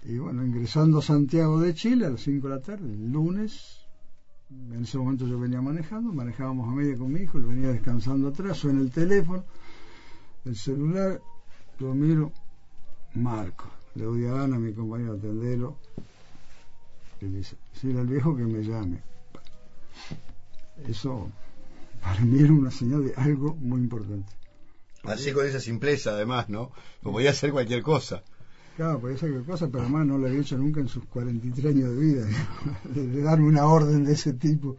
Y 0.04 0.18
bueno, 0.18 0.44
ingresando 0.44 0.98
a 0.98 1.02
Santiago 1.02 1.58
de 1.60 1.74
Chile 1.74 2.06
a 2.06 2.10
las 2.10 2.20
5 2.20 2.48
de 2.48 2.54
la 2.54 2.60
tarde, 2.60 2.92
el 2.92 3.10
lunes, 3.10 3.86
en 4.50 4.82
ese 4.82 4.98
momento 4.98 5.26
yo 5.26 5.38
venía 5.40 5.60
manejando, 5.60 6.12
manejábamos 6.12 6.68
a 6.68 6.72
media 6.72 6.96
con 6.96 7.12
mi 7.12 7.20
hijo, 7.20 7.38
lo 7.38 7.48
venía 7.48 7.68
descansando 7.68 8.28
atrás, 8.28 8.58
suena 8.58 8.80
el 8.80 8.90
teléfono, 8.90 9.44
el 10.44 10.54
celular, 10.54 11.20
lo 11.80 11.94
miro, 11.94 12.30
Marco, 13.14 13.64
le 13.96 14.04
doy 14.04 14.26
a 14.26 14.42
Ana, 14.42 14.58
mi 14.58 14.72
compañero, 14.72 15.14
atenderlo, 15.14 15.76
y 17.20 17.26
dice, 17.26 17.56
sí, 17.72 17.90
el 17.90 18.06
viejo 18.06 18.36
que 18.36 18.44
me 18.44 18.62
llame. 18.62 19.02
Eso 20.86 21.30
para 22.02 22.20
mí 22.20 22.40
era 22.40 22.52
una 22.52 22.70
señal 22.70 23.04
de 23.04 23.14
algo 23.14 23.54
muy 23.54 23.80
importante. 23.80 24.32
Así 25.04 25.32
con 25.32 25.46
esa 25.46 25.60
simpleza, 25.60 26.10
además, 26.10 26.48
¿no? 26.48 26.72
Como 27.02 27.14
podía 27.14 27.30
hacer 27.30 27.52
cualquier 27.52 27.82
cosa. 27.82 28.22
Claro, 28.76 29.00
podía 29.00 29.16
ser 29.16 29.30
cualquier 29.30 29.50
cosa, 29.50 29.68
pero 29.68 29.84
además 29.84 30.06
no 30.06 30.18
lo 30.18 30.26
había 30.26 30.40
hecho 30.40 30.58
nunca 30.58 30.80
en 30.80 30.88
sus 30.88 31.04
43 31.06 31.74
años 31.74 31.90
de 31.90 31.96
vida, 31.96 32.26
de, 32.94 33.06
de 33.08 33.22
darme 33.22 33.48
una 33.48 33.66
orden 33.66 34.04
de 34.04 34.12
ese 34.12 34.34
tipo. 34.34 34.76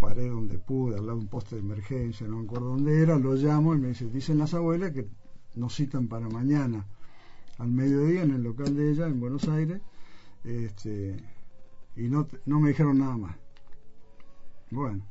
Paré 0.00 0.28
donde 0.28 0.58
pude, 0.58 0.96
al 0.96 1.06
lado 1.06 1.18
de 1.18 1.24
un 1.24 1.28
poste 1.28 1.54
de 1.54 1.62
emergencia, 1.62 2.26
no 2.26 2.38
me 2.38 2.44
acuerdo 2.44 2.70
dónde 2.70 3.00
era, 3.00 3.16
lo 3.16 3.34
llamo 3.34 3.74
y 3.74 3.78
me 3.78 3.88
dice, 3.88 4.06
dicen 4.06 4.38
las 4.38 4.52
abuelas 4.52 4.90
que 4.92 5.06
nos 5.54 5.74
citan 5.74 6.08
para 6.08 6.28
mañana, 6.28 6.84
al 7.58 7.68
mediodía, 7.68 8.22
en 8.22 8.32
el 8.32 8.42
local 8.42 8.74
de 8.76 8.90
ella, 8.90 9.06
en 9.06 9.20
Buenos 9.20 9.48
Aires, 9.48 9.80
este, 10.44 11.16
y 11.96 12.02
no, 12.08 12.28
no 12.44 12.60
me 12.60 12.68
dijeron 12.70 12.98
nada 12.98 13.16
más. 13.16 13.36
Bueno, 14.70 15.04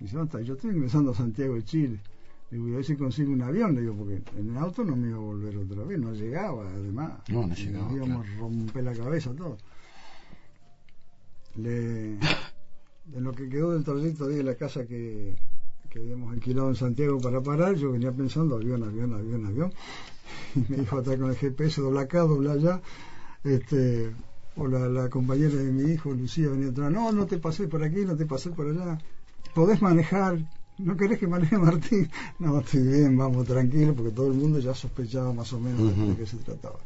dice, 0.00 0.16
¿dónde 0.16 0.44
yo 0.44 0.54
estoy 0.54 0.70
ingresando 0.74 1.10
a 1.10 1.14
Santiago 1.14 1.54
de 1.54 1.64
Chile. 1.64 2.00
Digo, 2.50 2.64
voy 2.64 2.72
a 2.72 2.76
ver 2.76 2.84
si 2.84 2.96
consigo 2.96 3.32
un 3.32 3.42
avión, 3.42 3.74
le 3.74 3.82
digo, 3.82 3.94
porque 3.94 4.22
en 4.38 4.50
el 4.50 4.56
auto 4.56 4.82
no 4.82 4.96
me 4.96 5.08
iba 5.08 5.18
a 5.18 5.20
volver 5.20 5.56
otra 5.58 5.84
vez, 5.84 5.98
no 5.98 6.12
llegaba, 6.14 6.66
además. 6.70 7.12
No, 7.28 7.46
no 7.46 7.54
llegaba. 7.54 7.92
Íbamos 7.92 8.24
claro. 8.24 8.36
a 8.36 8.40
romper 8.40 8.84
la 8.84 8.94
cabeza 8.94 9.34
todo. 9.34 9.58
Le, 11.56 12.12
en 12.12 13.24
lo 13.24 13.32
que 13.32 13.48
quedó 13.48 13.72
del 13.72 13.84
trayecto 13.84 14.28
de 14.28 14.42
la 14.42 14.54
casa 14.54 14.86
que, 14.86 15.36
que 15.88 15.98
habíamos 15.98 16.32
alquilado 16.32 16.68
en 16.68 16.76
Santiago 16.76 17.18
para 17.20 17.40
parar, 17.40 17.74
yo 17.74 17.92
venía 17.92 18.12
pensando 18.12 18.56
avión, 18.56 18.82
avión, 18.82 19.14
avión, 19.14 19.46
avión. 19.46 19.72
Y 20.54 20.60
me 20.70 20.76
dijo 20.78 20.98
atrás 20.98 21.16
con 21.16 21.30
el 21.30 21.36
GPS, 21.36 21.80
dobla 21.80 22.02
acá, 22.02 22.20
dobla 22.20 22.52
allá. 22.52 22.80
Este, 23.44 24.12
o 24.56 24.66
la, 24.66 24.88
la 24.88 25.08
compañera 25.08 25.54
de 25.54 25.72
mi 25.72 25.92
hijo, 25.92 26.12
Lucía, 26.12 26.48
venía 26.48 26.68
atrás, 26.68 26.90
no, 26.90 27.12
no 27.12 27.26
te 27.26 27.38
pasé 27.38 27.68
por 27.68 27.82
aquí, 27.82 28.04
no 28.04 28.16
te 28.16 28.26
pasé 28.26 28.50
por 28.50 28.68
allá. 28.68 28.98
Podés 29.54 29.80
manejar, 29.80 30.38
¿no 30.78 30.96
querés 30.96 31.18
que 31.18 31.26
maneje 31.26 31.56
Martín? 31.68 32.10
No, 32.38 32.60
estoy 32.60 32.82
bien, 32.82 33.16
vamos 33.16 33.46
tranquilo, 33.46 33.94
porque 33.94 34.12
todo 34.12 34.26
el 34.28 34.34
mundo 34.34 34.58
ya 34.58 34.74
sospechaba 34.74 35.32
más 35.32 35.52
o 35.52 35.60
menos 35.60 35.96
de 35.96 36.16
qué 36.16 36.26
se 36.26 36.36
trataba. 36.38 36.78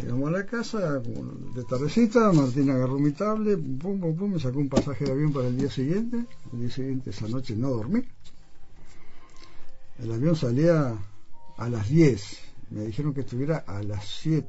Llegamos 0.00 0.28
a 0.28 0.32
la 0.32 0.46
casa 0.46 0.98
de 0.98 1.64
tardecita, 1.68 2.32
Martín 2.32 2.70
agarró 2.70 2.98
mi 2.98 3.12
tablet, 3.12 3.58
pum, 3.58 4.00
pum, 4.00 4.16
pum, 4.16 4.32
me 4.32 4.40
sacó 4.40 4.58
un 4.58 4.68
pasaje 4.68 5.04
de 5.04 5.12
avión 5.12 5.32
para 5.32 5.48
el 5.48 5.56
día 5.56 5.70
siguiente. 5.70 6.24
El 6.52 6.60
día 6.60 6.70
siguiente, 6.70 7.10
esa 7.10 7.28
noche, 7.28 7.54
no 7.56 7.70
dormí. 7.70 8.02
El 9.98 10.12
avión 10.12 10.34
salía 10.36 10.96
a 11.56 11.68
las 11.68 11.88
10, 11.88 12.38
me 12.70 12.86
dijeron 12.86 13.14
que 13.14 13.20
estuviera 13.20 13.58
a 13.58 13.82
las 13.82 14.04
7. 14.20 14.48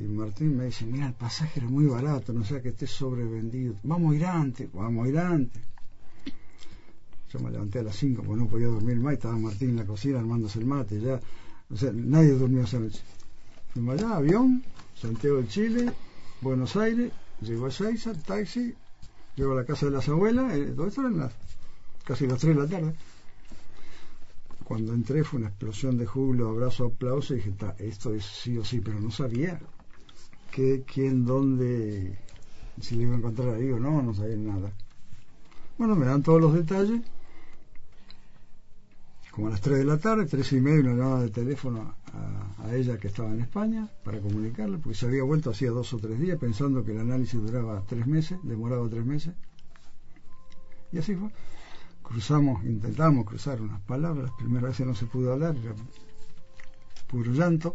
Y 0.00 0.04
Martín 0.04 0.56
me 0.56 0.66
dice, 0.66 0.84
mira, 0.84 1.06
el 1.06 1.14
pasaje 1.14 1.60
era 1.60 1.68
muy 1.68 1.86
barato, 1.86 2.32
no 2.32 2.44
sea 2.44 2.60
que 2.60 2.68
esté 2.68 2.86
sobrevendido. 2.86 3.74
Vamos 3.82 4.12
a 4.12 4.16
ir 4.16 4.26
antes, 4.26 4.72
vamos 4.72 5.06
a 5.06 5.08
ir 5.08 5.18
antes. 5.18 5.62
Yo 7.32 7.40
me 7.40 7.50
levanté 7.50 7.80
a 7.80 7.82
las 7.82 7.96
5 7.96 8.22
porque 8.22 8.40
no 8.42 8.48
podía 8.48 8.68
dormir 8.68 8.96
más, 9.00 9.14
estaba 9.14 9.36
Martín 9.36 9.70
en 9.70 9.76
la 9.76 9.86
cocina 9.86 10.18
armándose 10.18 10.58
el 10.58 10.66
mate, 10.66 11.00
ya. 11.00 11.20
O 11.70 11.76
sea, 11.76 11.92
nadie 11.92 12.30
durmió 12.30 12.62
esa 12.62 12.78
noche. 12.78 13.02
Fuimos 13.72 13.94
allá, 13.94 14.16
avión, 14.16 14.62
Santiago 14.94 15.38
de 15.38 15.48
Chile, 15.48 15.92
Buenos 16.40 16.76
Aires, 16.76 17.12
llegó 17.40 17.66
a 17.66 17.70
Seiza, 17.70 18.12
taxi, 18.14 18.74
llego 19.36 19.52
a 19.52 19.56
la 19.56 19.64
casa 19.64 19.86
de 19.86 19.92
las 19.92 20.08
abuelas, 20.08 20.54
eh, 20.54 20.72
todo 20.74 20.86
esto 20.86 21.02
eran 21.02 21.18
las, 21.18 21.32
casi 22.04 22.26
las 22.26 22.38
3 22.40 22.56
de 22.56 22.62
la 22.62 22.68
tarde. 22.68 22.94
Cuando 24.64 24.92
entré 24.92 25.24
fue 25.24 25.40
una 25.40 25.48
explosión 25.48 25.96
de 25.96 26.06
júbilo, 26.06 26.48
abrazo, 26.48 26.86
aplauso, 26.86 27.34
y 27.34 27.38
dije, 27.38 27.52
"Ta, 27.52 27.74
esto 27.78 28.14
es 28.14 28.24
sí 28.24 28.56
o 28.58 28.64
sí, 28.64 28.80
pero 28.80 29.00
no 29.00 29.10
sabía 29.10 29.60
qué, 30.50 30.82
quién, 30.86 31.24
dónde, 31.24 32.18
si 32.80 32.96
le 32.96 33.02
iba 33.02 33.14
a 33.14 33.18
encontrar 33.18 33.54
ahí 33.54 33.70
o 33.70 33.78
no, 33.78 34.02
no 34.02 34.14
sabía 34.14 34.36
nada. 34.36 34.72
Bueno, 35.76 35.94
me 35.94 36.06
dan 36.06 36.22
todos 36.22 36.40
los 36.40 36.54
detalles. 36.54 37.00
Como 39.38 39.46
a 39.46 39.50
las 39.52 39.60
3 39.60 39.78
de 39.78 39.84
la 39.84 39.98
tarde, 39.98 40.26
3 40.26 40.52
y 40.54 40.60
media, 40.60 40.80
una 40.80 41.00
llamada 41.00 41.22
de 41.22 41.30
teléfono 41.30 41.94
a, 42.12 42.74
ella 42.74 42.98
que 42.98 43.06
estaba 43.06 43.30
en 43.30 43.40
España 43.40 43.88
para 44.02 44.18
comunicarle, 44.18 44.78
porque 44.78 44.98
se 44.98 45.06
había 45.06 45.22
vuelto 45.22 45.50
hacía 45.50 45.70
dos 45.70 45.94
o 45.94 45.98
tres 45.98 46.18
días 46.18 46.40
pensando 46.40 46.82
que 46.82 46.90
el 46.90 46.98
análisis 46.98 47.40
duraba 47.40 47.84
tres 47.86 48.04
meses, 48.08 48.36
demoraba 48.42 48.88
tres 48.88 49.06
meses. 49.06 49.36
Y 50.90 50.98
así 50.98 51.14
fue. 51.14 51.30
Cruzamos, 52.02 52.64
intentamos 52.64 53.26
cruzar 53.26 53.62
unas 53.62 53.80
palabras, 53.82 54.32
primera 54.36 54.66
vez 54.66 54.80
no 54.80 54.96
se 54.96 55.06
pudo 55.06 55.32
hablar, 55.32 55.56
era 55.56 55.72
puro 57.06 57.30
llanto. 57.30 57.72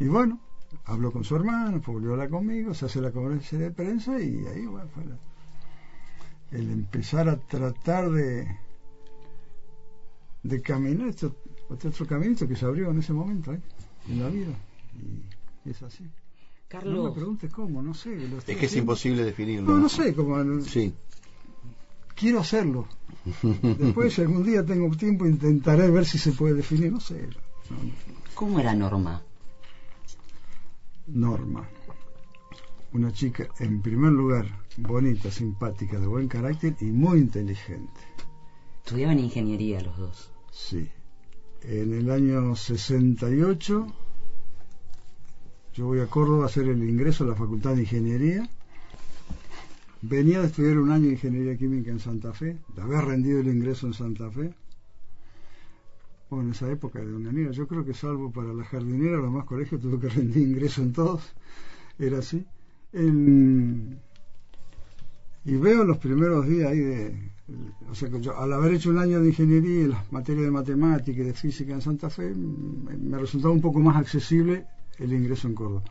Y 0.00 0.06
bueno, 0.06 0.40
habló 0.86 1.12
con 1.12 1.22
su 1.22 1.36
hermano, 1.36 1.82
volvió 1.84 2.08
a 2.08 2.12
hablar 2.14 2.30
conmigo, 2.30 2.72
se 2.72 2.86
hace 2.86 3.02
la 3.02 3.12
conferencia 3.12 3.58
de 3.58 3.70
prensa 3.72 4.18
y 4.18 4.46
ahí 4.46 4.64
bueno, 4.64 4.88
fue 4.88 5.04
el 6.50 6.70
empezar 6.70 7.28
a 7.28 7.36
tratar 7.36 8.10
de 8.10 8.64
de 10.44 10.62
caminar 10.62 11.08
este, 11.08 11.30
este 11.70 11.88
otro 11.88 12.06
caminito 12.06 12.46
que 12.46 12.54
se 12.54 12.64
abrió 12.64 12.90
en 12.90 12.98
ese 13.00 13.12
momento 13.12 13.52
¿eh? 13.52 13.60
en 14.08 14.22
la 14.22 14.28
vida 14.28 14.54
y 15.64 15.70
es 15.70 15.82
así 15.82 16.04
no 16.04 16.10
me 16.10 16.68
Carlos, 16.68 17.14
preguntes 17.14 17.52
cómo 17.52 17.82
no 17.82 17.94
sé 17.94 18.16
lo 18.28 18.38
Es 18.38 18.44
que 18.44 18.66
es 18.66 18.76
imposible 18.76 19.24
definirlo. 19.24 19.72
no 19.72 19.78
no 19.80 19.88
sé 19.88 20.14
cómo 20.14 20.36
Sí. 20.62 20.92
quiero 22.14 22.40
hacerlo 22.40 22.86
después 23.78 24.12
si 24.14 24.20
algún 24.22 24.44
día 24.44 24.64
tengo 24.64 24.94
tiempo 24.96 25.26
intentaré 25.26 25.90
ver 25.90 26.04
si 26.04 26.18
se 26.18 26.32
puede 26.32 26.54
definir 26.54 26.92
no 26.92 27.00
sé 27.00 27.26
no, 27.70 27.76
no. 27.76 27.92
¿cómo 28.34 28.60
era 28.60 28.74
Norma? 28.74 29.22
Norma 31.06 31.68
una 32.92 33.12
chica 33.12 33.48
en 33.58 33.80
primer 33.82 34.12
lugar 34.12 34.46
bonita 34.76 35.30
simpática 35.30 35.98
de 35.98 36.06
buen 36.06 36.28
carácter 36.28 36.76
y 36.80 36.86
muy 36.86 37.18
inteligente 37.18 38.00
Estudiaban 38.84 39.18
ingeniería 39.18 39.80
los 39.80 39.96
dos. 39.96 40.30
Sí. 40.54 40.88
En 41.62 41.92
el 41.92 42.10
año 42.10 42.54
68 42.54 43.86
yo 45.74 45.86
voy 45.86 45.98
a 45.98 46.06
Córdoba 46.06 46.44
a 46.44 46.46
hacer 46.46 46.68
el 46.68 46.88
ingreso 46.88 47.24
a 47.24 47.28
la 47.28 47.34
Facultad 47.34 47.74
de 47.74 47.80
Ingeniería. 47.80 48.48
Venía 50.02 50.40
de 50.40 50.46
estudiar 50.46 50.78
un 50.78 50.92
año 50.92 51.06
de 51.06 51.12
Ingeniería 51.14 51.56
Química 51.56 51.90
en 51.90 51.98
Santa 51.98 52.32
Fe, 52.32 52.58
de 52.76 52.82
haber 52.82 53.04
rendido 53.06 53.40
el 53.40 53.48
ingreso 53.48 53.86
en 53.88 53.94
Santa 53.94 54.30
Fe. 54.30 54.54
Bueno, 56.30 56.44
en 56.46 56.50
esa 56.52 56.70
época 56.70 57.00
de 57.00 57.12
una 57.12 57.32
niña, 57.32 57.50
yo 57.50 57.66
creo 57.66 57.84
que 57.84 57.92
salvo 57.94 58.30
para 58.30 58.52
la 58.54 58.64
jardinera, 58.64 59.16
los 59.16 59.32
más 59.32 59.46
colegios 59.46 59.80
tuvo 59.80 59.98
que 59.98 60.08
rendir 60.08 60.46
ingreso 60.48 60.82
en 60.82 60.92
todos. 60.92 61.34
Era 61.98 62.18
así. 62.18 62.44
En- 62.92 63.98
Y 65.44 65.56
veo 65.56 65.84
los 65.84 65.98
primeros 65.98 66.46
días 66.46 66.70
ahí 66.70 66.78
de, 66.78 67.30
o 67.90 67.94
sea 67.94 68.08
que 68.08 68.20
yo, 68.20 68.38
al 68.38 68.52
haber 68.52 68.74
hecho 68.74 68.90
un 68.90 68.98
año 68.98 69.20
de 69.20 69.28
ingeniería 69.28 69.84
en 69.84 69.90
las 69.90 70.12
materias 70.12 70.44
de 70.46 70.50
matemática 70.50 71.20
y 71.20 71.24
de 71.24 71.34
física 71.34 71.74
en 71.74 71.82
Santa 71.82 72.08
Fe, 72.08 72.34
me, 72.34 73.18
resultaba 73.18 73.52
un 73.52 73.60
poco 73.60 73.80
más 73.80 73.96
accesible 73.96 74.66
el 74.98 75.12
ingreso 75.12 75.48
en 75.48 75.54
Córdoba. 75.54 75.82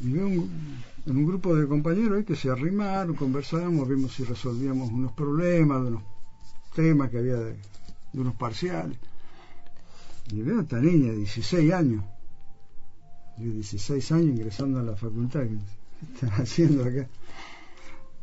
Y 0.00 0.12
veo 0.12 0.26
en 0.26 1.16
un 1.16 1.26
grupo 1.26 1.54
de 1.54 1.66
compañeros 1.66 2.18
ahí 2.18 2.24
que 2.24 2.36
se 2.36 2.50
arrimaron, 2.50 3.14
conversamos, 3.16 3.88
vimos 3.88 4.12
si 4.12 4.24
resolvíamos 4.24 4.90
unos 4.90 5.12
problemas, 5.12 5.80
unos 5.80 6.02
temas 6.74 7.08
que 7.08 7.18
había 7.18 7.36
de, 7.36 7.56
unos 8.12 8.34
parciales. 8.34 8.98
Y 10.30 10.42
veo 10.42 10.58
a 10.58 10.62
esta 10.62 10.78
niña 10.78 11.12
de 11.12 11.16
16 11.18 11.72
años, 11.72 12.04
de 13.38 13.50
16 13.50 14.12
años 14.12 14.26
ingresando 14.26 14.80
a 14.80 14.82
la 14.82 14.96
facultad, 14.96 15.44
¿qué 15.44 15.56
están 16.14 16.30
haciendo 16.42 16.84
acá? 16.84 17.08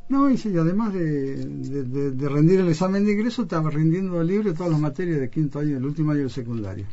No, 0.09 0.27
y 0.27 0.37
sí, 0.37 0.57
además 0.57 0.91
de, 0.91 2.15
rendir 2.17 2.59
el 2.61 2.69
examen 2.69 3.05
de 3.05 3.13
ingreso, 3.13 3.43
estaba 3.43 3.69
rindiendo 3.69 4.21
libre 4.23 4.53
todas 4.53 4.71
las 4.71 4.81
materias 4.81 5.19
de 5.19 5.29
quinto 5.29 5.59
año, 5.59 5.77
el 5.77 5.85
último 5.85 6.11
año 6.11 6.21
del 6.21 6.31
secundario. 6.31 6.87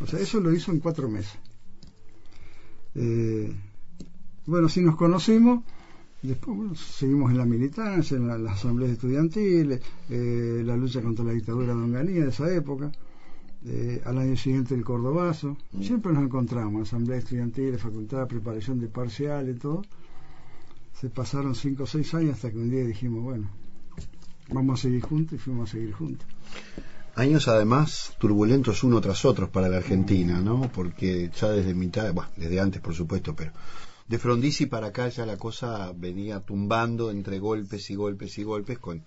O 0.00 0.06
sea, 0.06 0.18
eso 0.18 0.40
lo 0.40 0.52
hizo 0.54 0.72
en 0.72 0.80
cuatro 0.80 1.10
meses. 1.10 1.38
Eh, 2.94 3.54
bueno, 4.46 4.70
si 4.70 4.80
nos 4.80 4.96
conocimos, 4.96 5.62
después 6.22 6.80
seguimos 6.80 7.30
en 7.32 7.36
la 7.36 7.44
militancia, 7.44 8.16
en 8.16 8.28
las 8.28 8.54
asambleas 8.54 8.92
estudiantiles, 8.92 9.82
eh, 10.08 10.62
la 10.64 10.74
lucha 10.74 11.02
contra 11.02 11.22
la 11.22 11.32
dictadura 11.32 11.66
de 11.66 11.82
Onganía 11.82 12.22
de 12.22 12.30
esa 12.30 12.50
época. 12.50 12.90
Eh, 13.66 14.00
al 14.06 14.16
año 14.16 14.36
siguiente 14.38 14.74
el 14.74 14.84
Cordobazo, 14.84 15.58
siempre 15.82 16.14
nos 16.14 16.22
encontramos, 16.22 16.88
asamblea 16.88 17.18
estudiantil, 17.18 17.76
facultad, 17.76 18.26
preparación 18.26 18.80
de 18.80 18.86
parcial 18.86 19.50
y 19.50 19.54
todo 19.54 19.82
se 21.00 21.10
pasaron 21.10 21.54
cinco 21.54 21.84
o 21.84 21.86
seis 21.86 22.12
años 22.14 22.34
hasta 22.34 22.50
que 22.50 22.58
un 22.58 22.70
día 22.70 22.84
dijimos, 22.84 23.22
bueno, 23.22 23.48
vamos 24.48 24.80
a 24.80 24.82
seguir 24.82 25.02
juntos 25.02 25.34
y 25.34 25.38
fuimos 25.38 25.68
a 25.68 25.72
seguir 25.72 25.92
juntos. 25.92 26.26
Años 27.14 27.48
además 27.48 28.14
turbulentos 28.18 28.82
uno 28.84 29.00
tras 29.00 29.24
otro 29.24 29.50
para 29.50 29.68
la 29.68 29.78
Argentina, 29.78 30.40
¿no? 30.40 30.70
Porque 30.72 31.30
ya 31.34 31.50
desde 31.50 31.74
mitad, 31.74 32.12
bueno, 32.12 32.30
desde 32.36 32.60
antes 32.60 32.80
por 32.80 32.94
supuesto, 32.94 33.34
pero 33.34 33.52
de 34.08 34.18
Frondizi 34.18 34.66
para 34.66 34.88
acá 34.88 35.08
ya 35.08 35.26
la 35.26 35.36
cosa 35.36 35.92
venía 35.94 36.40
tumbando 36.40 37.10
entre 37.10 37.38
golpes 37.38 37.90
y 37.90 37.94
golpes 37.94 38.38
y 38.38 38.42
golpes 38.42 38.78
con 38.78 39.04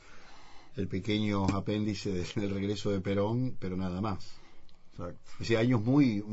el 0.77 0.87
pequeño 0.87 1.45
apéndice 1.47 2.11
del 2.35 2.51
regreso 2.51 2.91
de 2.91 3.01
Perón, 3.01 3.55
pero 3.59 3.75
nada 3.75 3.99
más. 3.99 4.40
Exacto. 4.93 5.57
años 5.57 5.83
muy 5.83 6.23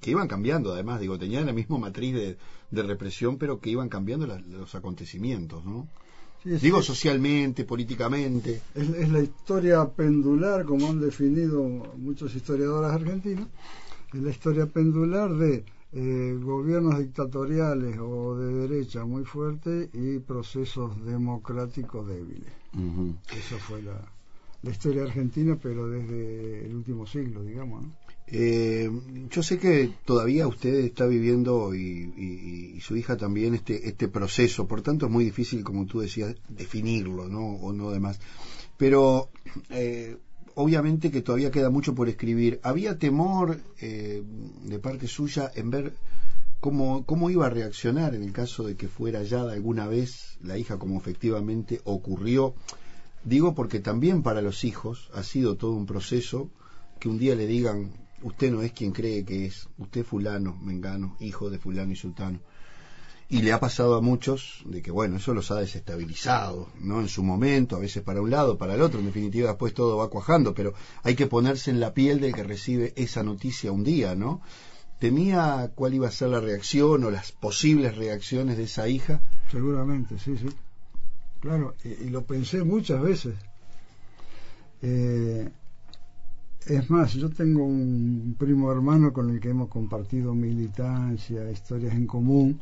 que 0.00 0.10
iban 0.10 0.28
cambiando, 0.28 0.72
además, 0.72 1.00
digo, 1.00 1.18
tenían 1.18 1.46
la 1.46 1.52
misma 1.52 1.78
matriz 1.78 2.14
de, 2.70 2.82
represión, 2.82 3.38
pero 3.38 3.60
que 3.60 3.70
iban 3.70 3.88
cambiando 3.88 4.26
los 4.26 4.74
acontecimientos, 4.74 5.64
¿no? 5.64 5.86
digo, 6.44 6.82
socialmente, 6.82 7.64
políticamente. 7.64 8.62
Es, 8.74 9.08
la 9.08 9.20
historia 9.20 9.84
pendular, 9.86 10.64
como 10.64 10.88
han 10.88 11.00
definido 11.00 11.62
muchos 11.96 12.34
historiadores 12.34 12.90
argentinos, 12.92 13.48
es 14.12 14.20
la 14.20 14.30
historia 14.30 14.66
pendular 14.66 15.34
de 15.34 15.64
eh, 15.92 16.38
gobiernos 16.40 16.98
dictatoriales 16.98 17.98
o 17.98 18.36
de 18.36 18.68
derecha 18.68 19.04
muy 19.04 19.24
fuertes 19.24 19.88
y 19.92 20.18
procesos 20.20 21.04
democráticos 21.04 22.06
débiles. 22.06 22.52
Esa 23.30 23.56
fue 23.56 23.82
la, 23.82 23.98
la 24.62 24.70
historia 24.70 25.02
argentina, 25.02 25.58
pero 25.60 25.88
desde 25.88 26.66
el 26.66 26.74
último 26.74 27.06
siglo, 27.06 27.42
digamos. 27.42 27.84
¿no? 27.84 28.05
Eh, 28.28 28.90
yo 29.30 29.42
sé 29.42 29.58
que 29.58 29.92
todavía 30.04 30.48
usted 30.48 30.74
está 30.80 31.06
viviendo 31.06 31.74
y, 31.74 32.80
su 32.80 32.96
hija 32.96 33.16
también 33.16 33.54
este, 33.54 33.88
este 33.88 34.06
proceso, 34.06 34.68
por 34.68 34.82
tanto 34.82 35.06
es 35.06 35.12
muy 35.12 35.24
difícil, 35.24 35.64
como 35.64 35.86
tú 35.86 36.00
decías, 36.00 36.36
definirlo, 36.48 37.28
¿no? 37.28 37.44
O 37.44 37.72
no 37.72 37.90
demás. 37.90 38.20
Pero 38.76 39.30
eh, 39.70 40.16
obviamente 40.54 41.10
que 41.10 41.22
todavía 41.22 41.50
queda 41.50 41.70
mucho 41.70 41.94
por 41.94 42.08
escribir. 42.08 42.60
¿Había 42.62 42.98
temor 42.98 43.60
eh, 43.80 44.22
de 44.64 44.78
parte 44.78 45.06
suya 45.06 45.50
en 45.54 45.70
ver 45.70 45.94
cómo, 46.60 47.04
cómo 47.04 47.30
iba 47.30 47.46
a 47.46 47.50
reaccionar 47.50 48.14
en 48.14 48.22
el 48.22 48.32
caso 48.32 48.64
de 48.64 48.76
que 48.76 48.88
fuera 48.88 49.20
hallada 49.20 49.52
alguna 49.52 49.86
vez 49.86 50.38
la 50.42 50.58
hija, 50.58 50.78
como 50.78 50.98
efectivamente 50.98 51.80
ocurrió? 51.84 52.54
Digo 53.24 53.54
porque 53.54 53.80
también 53.80 54.22
para 54.22 54.42
los 54.42 54.64
hijos 54.64 55.10
ha 55.14 55.22
sido 55.22 55.56
todo 55.56 55.72
un 55.72 55.86
proceso 55.86 56.50
que 57.00 57.08
un 57.08 57.18
día 57.18 57.34
le 57.34 57.46
digan 57.46 58.05
usted 58.26 58.50
no 58.50 58.62
es 58.62 58.72
quien 58.72 58.90
cree 58.90 59.24
que 59.24 59.46
es, 59.46 59.68
usted 59.78 60.04
fulano, 60.04 60.56
mengano, 60.60 61.16
hijo 61.20 61.48
de 61.48 61.60
fulano 61.60 61.92
y 61.92 61.96
sultano. 61.96 62.40
Y 63.28 63.42
le 63.42 63.52
ha 63.52 63.60
pasado 63.60 63.94
a 63.94 64.00
muchos 64.00 64.62
de 64.64 64.82
que, 64.82 64.90
bueno, 64.90 65.16
eso 65.16 65.32
los 65.32 65.50
ha 65.52 65.60
desestabilizado, 65.60 66.68
¿no? 66.80 67.00
En 67.00 67.08
su 67.08 67.22
momento, 67.22 67.76
a 67.76 67.78
veces 67.78 68.02
para 68.02 68.20
un 68.20 68.30
lado, 68.30 68.58
para 68.58 68.74
el 68.74 68.82
otro, 68.82 68.98
en 68.98 69.06
definitiva 69.06 69.50
después 69.50 69.74
todo 69.74 69.96
va 69.96 70.10
cuajando, 70.10 70.54
pero 70.54 70.74
hay 71.04 71.14
que 71.14 71.28
ponerse 71.28 71.70
en 71.70 71.78
la 71.78 71.94
piel 71.94 72.20
del 72.20 72.34
que 72.34 72.42
recibe 72.42 72.92
esa 72.96 73.22
noticia 73.22 73.70
un 73.70 73.84
día, 73.84 74.16
¿no? 74.16 74.42
¿Temía 74.98 75.70
cuál 75.74 75.94
iba 75.94 76.08
a 76.08 76.10
ser 76.10 76.30
la 76.30 76.40
reacción 76.40 77.04
o 77.04 77.10
las 77.10 77.30
posibles 77.30 77.96
reacciones 77.96 78.56
de 78.56 78.64
esa 78.64 78.88
hija? 78.88 79.20
Seguramente, 79.52 80.18
sí, 80.18 80.36
sí. 80.36 80.48
Claro, 81.40 81.74
y, 81.84 82.08
lo 82.10 82.24
pensé 82.24 82.64
muchas 82.64 83.00
veces. 83.00 83.34
Eh, 84.82 85.48
es 86.66 86.90
más, 86.90 87.14
yo 87.14 87.30
tengo 87.30 87.64
un 87.64 88.34
primo 88.38 88.72
hermano 88.72 89.12
con 89.12 89.30
el 89.30 89.40
que 89.40 89.50
hemos 89.50 89.68
compartido 89.68 90.34
militancia, 90.34 91.50
historias 91.50 91.94
en 91.94 92.06
común 92.06 92.60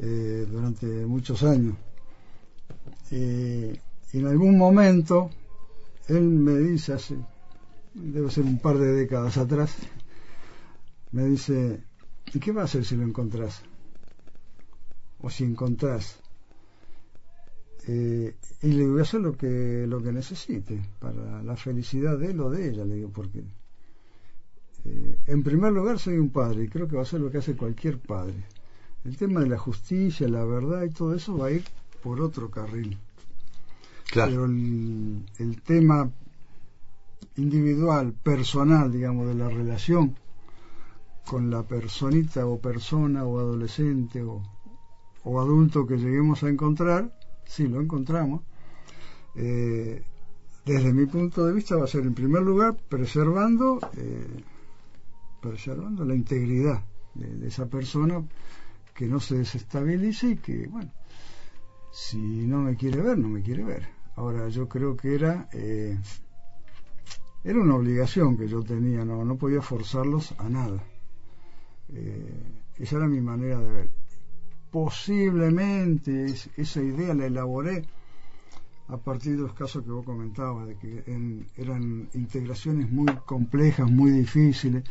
eh, 0.00 0.46
durante 0.50 0.86
muchos 1.06 1.42
años. 1.44 1.76
y 3.10 4.18
en 4.18 4.26
algún 4.26 4.58
momento, 4.58 5.30
él 6.08 6.22
me 6.22 6.58
dice, 6.58 6.94
hace, 6.94 7.16
debe 7.94 8.30
ser 8.30 8.44
un 8.44 8.58
par 8.58 8.78
de 8.78 8.92
décadas 8.92 9.36
atrás, 9.36 9.76
me 11.12 11.24
dice, 11.26 11.84
¿y 12.34 12.38
qué 12.40 12.52
va 12.52 12.62
a 12.62 12.64
hacer 12.64 12.84
si 12.84 12.96
lo 12.96 13.04
encontrás? 13.04 13.62
O 15.20 15.30
si 15.30 15.44
encontrás. 15.44 16.18
Eh, 17.88 18.36
y 18.62 18.68
le 18.68 18.86
voy 18.86 19.00
a 19.00 19.02
hacer 19.02 19.20
lo 19.20 19.36
que 19.36 19.86
lo 19.88 20.00
que 20.00 20.12
necesite 20.12 20.80
para 21.00 21.42
la 21.42 21.56
felicidad 21.56 22.16
de 22.16 22.30
él 22.30 22.40
o 22.40 22.48
de 22.48 22.68
ella 22.68 22.84
le 22.84 22.94
digo 22.94 23.10
porque 23.10 23.42
eh, 24.84 25.18
en 25.26 25.42
primer 25.42 25.72
lugar 25.72 25.98
soy 25.98 26.16
un 26.16 26.30
padre 26.30 26.62
y 26.62 26.68
creo 26.68 26.86
que 26.86 26.94
va 26.94 27.02
a 27.02 27.06
ser 27.06 27.20
lo 27.20 27.28
que 27.28 27.38
hace 27.38 27.56
cualquier 27.56 27.98
padre 27.98 28.44
el 29.04 29.16
tema 29.16 29.40
de 29.40 29.48
la 29.48 29.58
justicia 29.58 30.28
la 30.28 30.44
verdad 30.44 30.84
y 30.84 30.90
todo 30.90 31.12
eso 31.12 31.36
va 31.36 31.48
a 31.48 31.50
ir 31.50 31.64
por 32.04 32.20
otro 32.20 32.52
carril 32.52 32.96
claro. 34.12 34.30
pero 34.30 34.44
el, 34.44 35.24
el 35.38 35.60
tema 35.62 36.08
individual 37.34 38.12
personal 38.12 38.92
digamos 38.92 39.26
de 39.26 39.34
la 39.34 39.48
relación 39.48 40.14
con 41.26 41.50
la 41.50 41.64
personita 41.64 42.46
o 42.46 42.60
persona 42.60 43.24
o 43.24 43.40
adolescente 43.40 44.22
o, 44.22 44.40
o 45.24 45.40
adulto 45.40 45.84
que 45.84 45.96
lleguemos 45.96 46.44
a 46.44 46.48
encontrar 46.48 47.12
sí 47.44 47.66
lo 47.66 47.80
encontramos, 47.80 48.42
eh, 49.34 50.02
desde 50.64 50.92
mi 50.92 51.06
punto 51.06 51.44
de 51.44 51.52
vista 51.52 51.76
va 51.76 51.84
a 51.84 51.88
ser 51.88 52.02
en 52.02 52.14
primer 52.14 52.42
lugar 52.42 52.76
preservando, 52.88 53.80
eh, 53.96 54.42
preservando 55.40 56.04
la 56.04 56.14
integridad 56.14 56.82
de, 57.14 57.46
esa 57.46 57.66
persona 57.66 58.22
que 58.94 59.06
no 59.06 59.20
se 59.20 59.38
desestabilice 59.38 60.28
y 60.28 60.36
que, 60.36 60.66
bueno, 60.68 60.92
si 61.90 62.18
no 62.18 62.58
me 62.58 62.76
quiere 62.76 63.00
ver, 63.00 63.18
no 63.18 63.28
me 63.28 63.42
quiere 63.42 63.64
ver. 63.64 63.88
Ahora, 64.16 64.48
yo 64.48 64.68
creo 64.68 64.96
que 64.96 65.14
era, 65.14 65.48
eh, 65.52 65.98
era 67.42 67.60
una 67.60 67.74
obligación 67.74 68.36
que 68.36 68.46
yo 68.46 68.62
tenía, 68.62 69.04
no, 69.04 69.24
no 69.24 69.36
podía 69.36 69.62
forzarlos 69.62 70.34
a 70.38 70.48
nada. 70.48 70.82
esa 72.78 72.96
era 72.96 73.06
mi 73.06 73.20
manera 73.20 73.58
de 73.58 73.70
ver 73.70 74.01
posiblemente 74.72 76.34
esa 76.56 76.82
idea 76.82 77.14
la 77.14 77.26
elaboré 77.26 77.84
a 78.88 78.96
partir 78.96 79.36
de 79.36 79.42
los 79.42 79.52
casos 79.52 79.84
que 79.84 79.90
vos 79.90 80.04
comentabas, 80.04 80.66
de 80.66 80.76
que 80.76 81.04
eran 81.56 82.08
integraciones 82.14 82.90
muy 82.90 83.14
complejas, 83.26 83.90
muy 83.90 84.10
difíciles, 84.10 84.82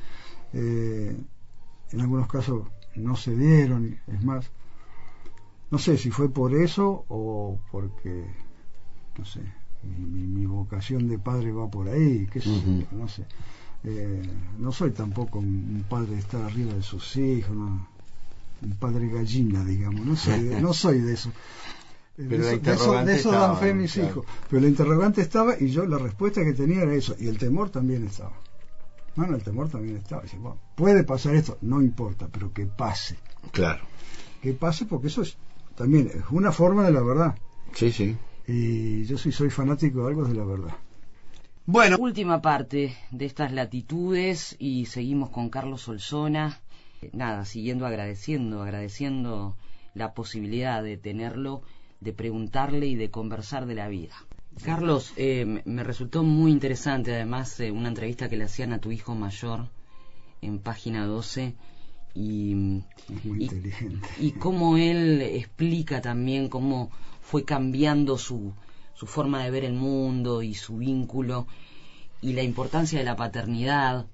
eh, 0.54 1.16
en 1.92 2.00
algunos 2.00 2.28
casos 2.28 2.68
no 2.96 3.16
se 3.16 3.36
dieron, 3.36 4.00
es 4.08 4.24
más, 4.24 4.50
no 5.72 5.78
sé 5.78 5.98
si 5.98 6.10
fue 6.12 6.30
por 6.30 6.54
eso 6.54 7.06
o 7.10 7.60
porque, 7.72 8.26
no 9.18 9.26
sé, 9.26 9.42
mi, 9.84 10.46
vocación 10.46 11.08
de 11.08 11.18
padre 11.18 11.52
va 11.52 11.70
por 11.70 11.90
ahí, 11.90 12.28
qué 12.28 12.40
sé, 12.40 12.88
no 12.92 13.08
sé. 13.08 13.26
Eh, 13.84 14.22
no 14.60 14.72
soy 14.72 14.92
tampoco 14.92 15.40
un 15.40 15.84
padre 15.90 16.12
de 16.12 16.20
estar 16.20 16.44
arriba 16.44 16.74
de 16.74 16.84
sus 16.84 17.18
hijos, 17.18 17.56
no, 17.56 17.88
un 18.62 18.76
padre 18.76 19.08
gallina, 19.10 19.64
digamos, 19.64 20.06
no 20.06 20.16
soy 20.16 20.44
de, 20.44 20.62
no 20.62 20.74
soy 20.74 21.00
de 21.02 21.14
eso. 21.14 21.32
Pero 22.16 22.46
de, 22.46 22.72
eso, 22.72 23.04
de 23.04 23.16
eso 23.16 23.32
dan 23.32 23.58
fe 23.58 23.74
mis 23.74 23.98
hijos. 23.98 24.26
Pero 24.50 24.62
la 24.62 24.68
interrogante 24.68 25.22
estaba 25.22 25.56
y 25.60 25.70
yo 25.70 25.86
la 25.86 25.98
respuesta 25.98 26.44
que 26.44 26.54
tenía 26.54 26.84
era 26.84 26.94
eso. 26.94 27.16
Y 27.20 27.28
el 27.28 27.38
temor 27.38 27.70
también 27.70 28.06
estaba. 28.06 28.34
Bueno, 29.16 29.36
el 29.36 29.44
temor 29.44 29.70
también 29.70 29.98
estaba. 29.98 30.24
puede 30.76 31.04
pasar 31.04 31.36
esto, 31.36 31.58
no 31.62 31.82
importa, 31.82 32.28
pero 32.32 32.54
que 32.54 32.66
pase. 32.66 33.18
Claro. 33.52 33.84
Que 34.42 34.54
pase 34.54 34.86
porque 34.86 35.08
eso 35.08 35.24
es 35.24 35.38
también 35.76 36.12
es 36.14 36.24
una 36.30 36.52
forma 36.52 36.84
de 36.84 36.92
la 36.92 37.02
verdad. 37.02 37.36
Sí, 37.74 37.92
sí. 37.92 38.16
Y 38.48 39.04
yo 39.06 39.18
sí 39.18 39.32
soy 39.32 39.50
fanático 39.50 40.02
de 40.02 40.10
algo 40.10 40.26
de 40.26 40.36
la 40.36 40.44
verdad. 40.44 40.76
Bueno. 41.66 41.98
Última 42.00 42.42
parte 42.42 42.96
de 43.12 43.26
estas 43.26 43.52
latitudes 43.52 44.56
y 44.60 44.86
seguimos 44.86 45.30
con 45.30 45.50
Carlos 45.50 45.82
Solsona. 45.84 46.60
Nada, 47.14 47.46
siguiendo 47.46 47.86
agradeciendo, 47.86 48.62
agradeciendo 48.62 49.56
la 49.94 50.14
posibilidad 50.14 50.84
de 50.84 50.98
tenerlo, 50.98 51.62
de 52.00 52.14
preguntarle 52.14 52.88
y 52.88 52.96
de 52.96 53.10
conversar 53.10 53.66
de 53.66 53.76
la 53.76 53.88
vida. 53.88 54.16
Carlos, 54.64 55.14
eh, 55.16 55.62
me 55.66 55.84
resultó 55.84 56.24
muy 56.24 56.52
interesante 56.52 57.14
además 57.14 57.60
eh, 57.60 57.72
una 57.72 57.88
entrevista 57.88 58.30
que 58.30 58.38
le 58.38 58.44
hacían 58.44 58.74
a 58.74 58.80
tu 58.80 58.92
hijo 58.92 59.16
mayor 59.16 59.70
en 60.42 60.60
página 60.60 61.06
12 61.06 61.56
y, 62.14 62.54
muy 63.24 63.44
inteligente. 63.44 64.08
y 64.20 64.32
cómo 64.34 64.78
él 64.78 65.22
explica 65.22 66.02
también 66.02 66.50
cómo 66.50 66.92
fue 67.22 67.46
cambiando 67.46 68.18
su, 68.18 68.54
su 68.94 69.08
forma 69.08 69.44
de 69.44 69.52
ver 69.52 69.64
el 69.64 69.74
mundo 69.74 70.42
y 70.42 70.54
su 70.54 70.78
vínculo 70.78 71.48
y 72.22 72.34
la 72.34 72.44
importancia 72.44 73.00
de 73.00 73.06
la 73.06 73.16
paternidad. 73.16 74.06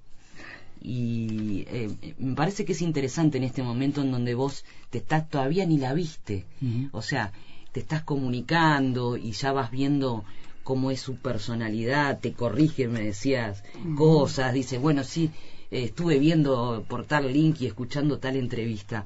Y 0.82 1.66
eh, 1.68 2.16
me 2.20 2.36
parece 2.36 2.66
que 2.66 2.74
es 2.74 2.82
interesante 2.82 3.38
en 3.38 3.44
este 3.44 3.63
momento 3.63 4.02
en 4.02 4.12
donde 4.12 4.36
vos 4.36 4.66
te 4.90 5.00
estás 5.00 5.30
todavía 5.30 5.66
ni 5.66 5.78
la 5.78 5.94
viste. 5.94 6.46
O 6.92 7.02
sea, 7.02 7.32
te 7.72 7.80
estás 7.80 8.04
comunicando 8.04 9.18
y 9.18 9.32
ya 9.32 9.52
vas 9.52 9.72
viendo 9.72 10.24
cómo 10.63 10.92
es 10.92 11.00
su 11.00 11.16
personalidad, 11.16 12.20
te 12.20 12.34
corrige, 12.34 12.88
me 12.88 13.02
decías 13.02 13.63
cosas, 13.96 14.54
dice, 14.54 14.78
bueno, 14.78 15.04
sí, 15.04 15.32
eh, 15.72 15.84
estuve 15.86 16.20
viendo 16.20 16.86
por 16.88 17.06
tal 17.06 17.32
link 17.32 17.62
y 17.62 17.68
escuchando 17.68 18.20
tal 18.20 18.36
entrevista. 18.36 19.06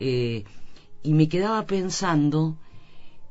Eh, 0.00 0.44
y 1.02 1.12
me 1.12 1.28
quedaba 1.28 1.66
pensando 1.66 2.56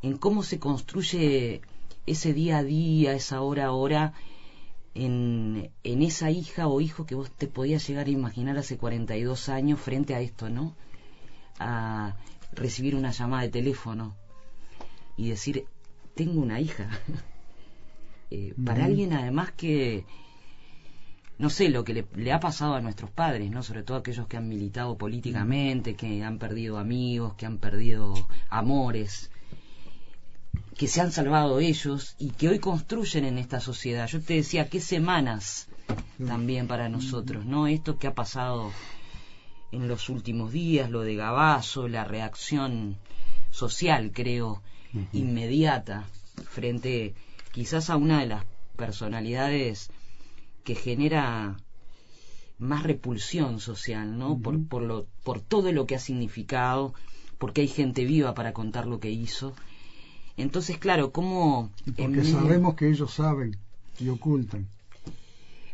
en 0.03 0.17
cómo 0.17 0.43
se 0.43 0.59
construye 0.59 1.61
ese 2.05 2.33
día 2.33 2.57
a 2.57 2.63
día, 2.63 3.13
esa 3.13 3.41
hora 3.41 3.65
a 3.65 3.71
hora, 3.71 4.13
en, 4.95 5.71
en 5.83 6.01
esa 6.01 6.29
hija 6.29 6.67
o 6.67 6.81
hijo 6.81 7.05
que 7.05 7.15
vos 7.15 7.31
te 7.31 7.47
podías 7.47 7.87
llegar 7.87 8.07
a 8.07 8.11
imaginar 8.11 8.57
hace 8.57 8.77
42 8.77 9.49
años 9.49 9.79
frente 9.79 10.13
a 10.15 10.21
esto, 10.21 10.49
¿no? 10.49 10.75
A 11.59 12.15
recibir 12.51 12.95
una 12.95 13.11
llamada 13.11 13.43
de 13.43 13.49
teléfono 13.49 14.15
y 15.17 15.29
decir, 15.29 15.65
tengo 16.15 16.41
una 16.41 16.59
hija. 16.59 16.89
Eh, 18.35 18.55
para 18.65 18.85
alguien 18.85 19.13
además 19.13 19.51
que, 19.51 20.05
no 21.37 21.51
sé, 21.51 21.69
lo 21.69 21.83
que 21.83 21.93
le, 21.93 22.07
le, 22.15 22.31
ha 22.31 22.39
pasado 22.39 22.73
a 22.73 22.81
nuestros 22.81 23.11
padres, 23.11 23.51
¿no? 23.51 23.61
Sobre 23.61 23.83
todo 23.83 23.97
aquellos 23.97 24.25
que 24.25 24.37
han 24.37 24.49
militado 24.49 24.97
políticamente, 24.97 25.93
que 25.93 26.23
han 26.23 26.39
perdido 26.39 26.79
amigos, 26.79 27.35
que 27.35 27.45
han 27.45 27.59
perdido 27.59 28.15
amores, 28.49 29.29
que 30.77 30.87
se 30.87 31.01
han 31.01 31.11
salvado 31.11 31.59
ellos 31.59 32.15
y 32.19 32.31
que 32.31 32.49
hoy 32.49 32.59
construyen 32.59 33.25
en 33.25 33.37
esta 33.37 33.59
sociedad. 33.59 34.07
Yo 34.07 34.21
te 34.21 34.33
decía, 34.35 34.69
qué 34.69 34.79
semanas 34.79 35.67
también 36.25 36.67
para 36.67 36.89
nosotros, 36.89 37.45
¿no? 37.45 37.67
Esto 37.67 37.97
que 37.97 38.07
ha 38.07 38.13
pasado 38.13 38.71
en 39.71 39.87
los 39.87 40.09
últimos 40.09 40.51
días, 40.51 40.89
lo 40.89 41.01
de 41.01 41.15
Gabazo, 41.15 41.87
la 41.87 42.03
reacción 42.03 42.97
social, 43.51 44.11
creo, 44.13 44.61
inmediata 45.11 46.07
frente 46.49 47.15
quizás 47.51 47.89
a 47.89 47.97
una 47.97 48.19
de 48.19 48.27
las 48.27 48.45
personalidades 48.75 49.89
que 50.63 50.75
genera 50.75 51.57
más 52.57 52.83
repulsión 52.83 53.59
social, 53.59 54.17
¿no? 54.17 54.39
por, 54.39 54.67
por, 54.67 54.83
lo, 54.83 55.07
por 55.23 55.41
todo 55.41 55.71
lo 55.71 55.85
que 55.85 55.95
ha 55.95 55.99
significado, 55.99 56.93
porque 57.37 57.61
hay 57.61 57.67
gente 57.67 58.05
viva 58.05 58.33
para 58.33 58.53
contar 58.53 58.87
lo 58.87 58.99
que 58.99 59.11
hizo 59.11 59.53
entonces, 60.37 60.77
claro, 60.77 61.11
¿cómo... 61.11 61.69
porque 61.97 62.23
sabemos 62.23 62.75
que 62.75 62.89
ellos 62.89 63.13
saben 63.13 63.57
y 63.99 64.09
ocultan. 64.09 64.67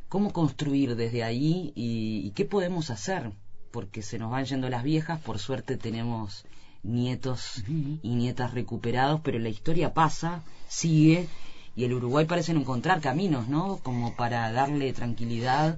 ¿Cómo 0.09 0.33
construir 0.33 0.95
desde 0.95 1.23
ahí 1.23 1.71
y, 1.75 2.31
qué 2.31 2.43
podemos 2.45 2.89
hacer? 2.89 3.31
Porque 3.71 4.01
se 4.01 4.17
nos 4.17 4.31
van 4.31 4.45
yendo 4.45 4.69
las 4.69 4.83
viejas, 4.83 5.19
por 5.21 5.39
suerte 5.39 5.77
tenemos 5.77 6.45
nietos 6.81 7.63
y 7.67 8.15
nietas 8.15 8.53
recuperados, 8.53 9.21
pero 9.23 9.37
la 9.37 9.49
historia 9.49 9.93
pasa, 9.93 10.43
sigue, 10.67 11.27
y 11.75 11.83
el 11.83 11.93
Uruguay 11.93 12.25
parece 12.25 12.53
no 12.53 12.61
encontrar 12.61 13.01
caminos, 13.01 13.47
¿no? 13.47 13.77
Como 13.77 14.15
para 14.15 14.51
darle 14.51 14.91
tranquilidad 14.93 15.77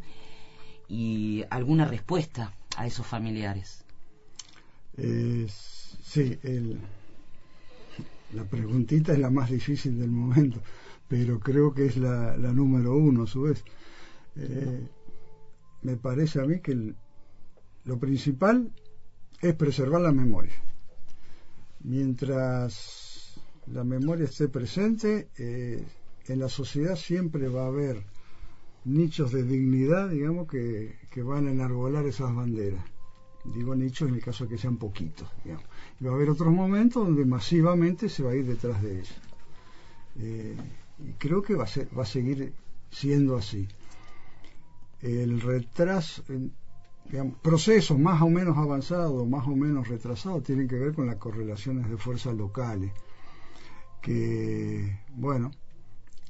y 0.87 1.43
alguna 1.49 1.85
respuesta 1.85 2.53
a 2.77 2.87
esos 2.87 3.05
familiares. 3.05 3.83
sí, 4.97 6.39
el, 6.43 6.79
la 8.33 8.45
preguntita 8.45 9.13
es 9.13 9.19
la 9.19 9.29
más 9.29 9.49
difícil 9.49 9.99
del 9.99 10.11
momento, 10.11 10.61
pero 11.07 11.39
creo 11.39 11.73
que 11.73 11.85
es 11.85 11.97
la, 11.97 12.35
número 12.37 12.95
uno 12.95 13.23
a 13.23 13.27
su 13.27 13.43
vez. 13.43 13.63
Eh, 14.35 14.87
me 15.81 15.97
parece 15.97 16.39
a 16.39 16.45
mí 16.45 16.61
que 16.61 16.93
lo 17.83 17.99
principal 17.99 18.71
es 19.41 19.55
preservar 19.55 20.01
la 20.01 20.11
memoria. 20.11 20.53
Mientras 21.83 23.41
la 23.67 23.83
memoria 23.83 24.25
esté 24.25 24.47
presente, 24.47 25.29
eh, 25.37 25.83
en 26.27 26.39
la 26.39 26.49
sociedad 26.49 26.95
siempre 26.95 27.49
va 27.49 27.63
a 27.63 27.67
haber 27.67 28.03
nichos 28.85 29.31
de 29.31 29.43
dignidad, 29.43 30.09
digamos, 30.09 30.47
que, 30.47 30.97
que 31.09 31.23
van 31.23 31.47
a 31.47 31.51
enarbolar 31.51 32.05
esas 32.05 32.33
banderas. 32.33 32.83
Digo 33.43 33.75
nichos 33.75 34.07
en 34.07 34.15
el 34.15 34.23
caso 34.23 34.43
de 34.43 34.51
que 34.51 34.57
sean 34.57 34.77
poquitos, 34.77 35.27
digamos 35.43 35.65
va 36.07 36.11
a 36.11 36.15
haber 36.15 36.29
otros 36.29 36.53
momentos 36.53 37.05
donde 37.05 37.25
masivamente 37.25 38.09
se 38.09 38.23
va 38.23 38.31
a 38.31 38.35
ir 38.35 38.45
detrás 38.45 38.81
de 38.81 38.99
ella. 38.99 39.15
Eh, 40.19 40.55
y 40.99 41.13
creo 41.13 41.41
que 41.41 41.55
va 41.55 41.65
a, 41.65 41.67
ser, 41.67 41.87
va 41.97 42.03
a 42.03 42.05
seguir 42.05 42.53
siendo 42.89 43.37
así. 43.37 43.67
El 45.01 45.41
retraso, 45.41 46.23
digamos, 47.09 47.37
procesos 47.39 47.97
más 47.97 48.21
o 48.21 48.29
menos 48.29 48.57
avanzados, 48.57 49.27
más 49.27 49.47
o 49.47 49.55
menos 49.55 49.87
retrasados, 49.87 50.43
tienen 50.43 50.67
que 50.67 50.77
ver 50.77 50.93
con 50.93 51.07
las 51.07 51.15
correlaciones 51.17 51.89
de 51.89 51.97
fuerzas 51.97 52.35
locales, 52.35 52.91
que, 54.01 54.99
bueno, 55.15 55.51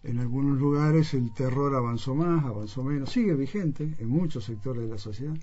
en 0.03 0.19
algunos 0.19 0.57
lugares 0.57 1.13
el 1.13 1.34
terror 1.34 1.75
avanzó 1.75 2.15
más, 2.15 2.43
avanzó 2.45 2.84
menos, 2.84 3.10
sigue 3.12 3.34
vigente 3.36 3.95
en 3.99 4.07
muchos 4.07 4.45
sectores 4.45 4.84
de 4.84 4.89
la 4.89 4.97
sociedad 4.97 5.36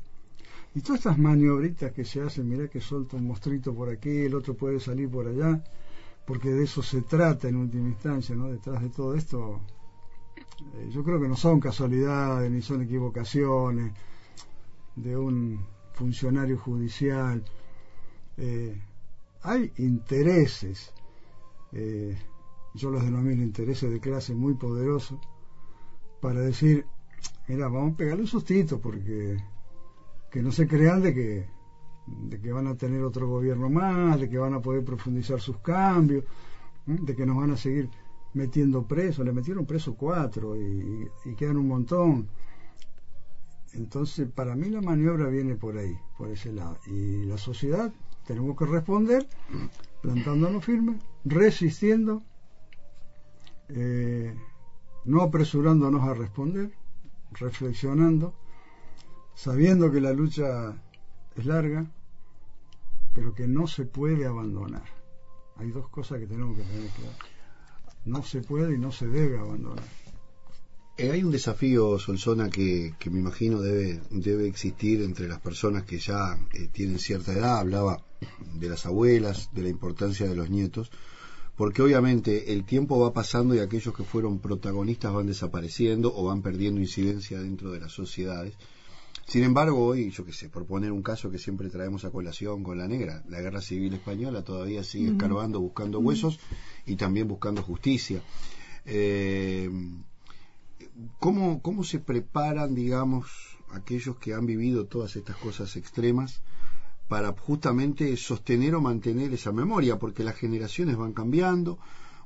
y 0.74 0.80
todas 0.80 1.00
estas 1.00 1.18
maniobritas 1.18 1.92
que 1.92 2.04
se 2.04 2.20
hacen, 2.20 2.48
mira 2.48 2.68
que 2.68 2.80
suelta 2.80 3.16
un 3.16 3.26
mostrito 3.26 3.74
por 3.74 3.88
aquí, 3.88 4.10
el 4.10 4.34
otro 4.34 4.54
puede 4.54 4.80
salir 4.80 5.08
por 5.08 5.26
allá, 5.26 5.62
porque 6.26 6.50
de 6.50 6.64
eso 6.64 6.82
se 6.82 7.02
trata 7.02 7.48
en 7.48 7.56
última 7.56 7.88
instancia, 7.88 8.36
¿no? 8.36 8.48
Detrás 8.48 8.82
de 8.82 8.90
todo 8.90 9.14
esto, 9.14 9.60
eh, 10.74 10.88
yo 10.90 11.02
creo 11.02 11.20
que 11.20 11.28
no 11.28 11.36
son 11.36 11.58
casualidades 11.58 12.50
ni 12.50 12.60
son 12.60 12.82
equivocaciones 12.82 13.92
de 14.94 15.16
un 15.16 15.64
funcionario 15.94 16.58
judicial. 16.58 17.42
Eh, 18.36 18.80
hay 19.42 19.72
intereses, 19.78 20.92
eh, 21.72 22.16
yo 22.74 22.90
los 22.90 23.02
denomino 23.02 23.42
intereses 23.42 23.90
de 23.90 24.00
clase 24.00 24.34
muy 24.34 24.54
poderosos, 24.54 25.18
para 26.20 26.40
decir, 26.40 26.84
mira, 27.46 27.68
vamos 27.68 27.94
a 27.94 27.96
pegarle 27.96 28.22
un 28.22 28.28
sustito 28.28 28.80
porque 28.80 29.38
que 30.30 30.42
no 30.42 30.52
se 30.52 30.66
crean 30.66 31.02
de 31.02 31.14
que, 31.14 31.48
de 32.06 32.40
que 32.40 32.52
van 32.52 32.66
a 32.66 32.76
tener 32.76 33.02
otro 33.02 33.28
gobierno 33.28 33.68
más, 33.70 34.20
de 34.20 34.28
que 34.28 34.38
van 34.38 34.54
a 34.54 34.60
poder 34.60 34.84
profundizar 34.84 35.40
sus 35.40 35.58
cambios, 35.58 36.24
de 36.86 37.14
que 37.14 37.26
nos 37.26 37.36
van 37.36 37.52
a 37.52 37.56
seguir 37.56 37.90
metiendo 38.34 38.86
presos, 38.86 39.24
le 39.24 39.32
metieron 39.32 39.66
preso 39.66 39.94
cuatro 39.94 40.56
y, 40.56 41.08
quedan 41.36 41.56
un 41.56 41.68
montón. 41.68 42.28
Entonces, 43.74 44.28
para 44.28 44.54
mí 44.54 44.68
la 44.70 44.80
maniobra 44.80 45.28
viene 45.28 45.54
por 45.54 45.76
ahí, 45.76 45.96
por 46.16 46.28
ese 46.30 46.52
lado. 46.52 46.78
Y 46.86 47.24
la 47.24 47.38
sociedad 47.38 47.92
tenemos 48.26 48.56
que 48.56 48.66
responder 48.66 49.26
plantándonos 50.02 50.64
firmes, 50.64 51.02
resistiendo, 51.24 52.22
eh, 53.68 54.34
no 55.04 55.22
apresurándonos 55.22 56.02
a 56.02 56.14
responder, 56.14 56.72
reflexionando 57.32 58.34
sabiendo 59.38 59.92
que 59.92 60.00
la 60.00 60.12
lucha 60.12 60.74
es 61.36 61.46
larga, 61.46 61.86
pero 63.14 63.34
que 63.34 63.46
no 63.46 63.68
se 63.68 63.84
puede 63.84 64.26
abandonar. 64.26 64.82
Hay 65.56 65.70
dos 65.70 65.88
cosas 65.88 66.18
que 66.18 66.26
tenemos 66.26 66.56
que 66.56 66.64
tener 66.64 66.90
claras. 66.90 67.18
No 68.04 68.24
se 68.24 68.40
puede 68.40 68.74
y 68.74 68.78
no 68.78 68.90
se 68.90 69.06
debe 69.06 69.38
abandonar. 69.38 69.84
Eh, 70.96 71.12
hay 71.12 71.22
un 71.22 71.30
desafío, 71.30 72.00
Solsona, 72.00 72.50
que, 72.50 72.94
que, 72.98 73.10
me 73.10 73.20
imagino 73.20 73.60
debe, 73.60 74.00
debe 74.10 74.48
existir 74.48 75.02
entre 75.02 75.28
las 75.28 75.40
personas 75.40 75.84
que 75.84 75.98
ya 75.98 76.36
eh, 76.52 76.68
tienen 76.72 76.98
cierta 76.98 77.32
edad. 77.32 77.58
Hablaba 77.58 78.02
de 78.54 78.68
las 78.68 78.86
abuelas, 78.86 79.50
de 79.52 79.62
la 79.62 79.68
importancia 79.68 80.26
de 80.26 80.34
los 80.34 80.50
nietos, 80.50 80.90
porque 81.56 81.82
obviamente 81.82 82.52
el 82.52 82.64
tiempo 82.64 82.98
va 82.98 83.12
pasando 83.12 83.54
y 83.54 83.60
aquellos 83.60 83.94
que 83.94 84.02
fueron 84.02 84.40
protagonistas 84.40 85.12
van 85.12 85.26
desapareciendo 85.26 86.12
o 86.12 86.24
van 86.24 86.42
perdiendo 86.42 86.80
incidencia 86.80 87.40
dentro 87.40 87.70
de 87.70 87.78
las 87.78 87.92
sociedades 87.92 88.54
Sin 89.28 89.44
embargo, 89.44 89.84
hoy, 89.84 90.10
yo 90.10 90.24
qué 90.24 90.32
sé, 90.32 90.48
por 90.48 90.64
poner 90.64 90.90
un 90.90 91.02
caso 91.02 91.30
que 91.30 91.36
siempre 91.36 91.68
traemos 91.68 92.06
a 92.06 92.10
colación 92.10 92.64
con 92.64 92.78
la 92.78 92.88
negra, 92.88 93.22
la 93.28 93.42
guerra 93.42 93.60
civil 93.60 93.92
española 93.92 94.42
todavía 94.42 94.82
sigue 94.82 95.10
escarbando, 95.10 95.60
buscando 95.60 96.00
huesos 96.00 96.40
y 96.86 96.96
también 96.96 97.28
buscando 97.28 97.62
justicia. 97.62 98.22
Eh, 98.86 99.70
¿cómo, 101.18 101.60
¿Cómo 101.60 101.84
se 101.84 101.98
preparan, 101.98 102.74
digamos, 102.74 103.26
aquellos 103.70 104.16
que 104.16 104.32
han 104.32 104.46
vivido 104.46 104.86
todas 104.86 105.14
estas 105.14 105.36
cosas 105.36 105.76
extremas 105.76 106.40
para 107.06 107.30
justamente 107.32 108.16
sostener 108.16 108.74
o 108.76 108.80
mantener 108.80 109.34
esa 109.34 109.52
memoria? 109.52 109.98
Porque 109.98 110.24
las 110.24 110.36
generaciones 110.36 110.96
van 110.96 111.12
cambiando, 111.12 111.78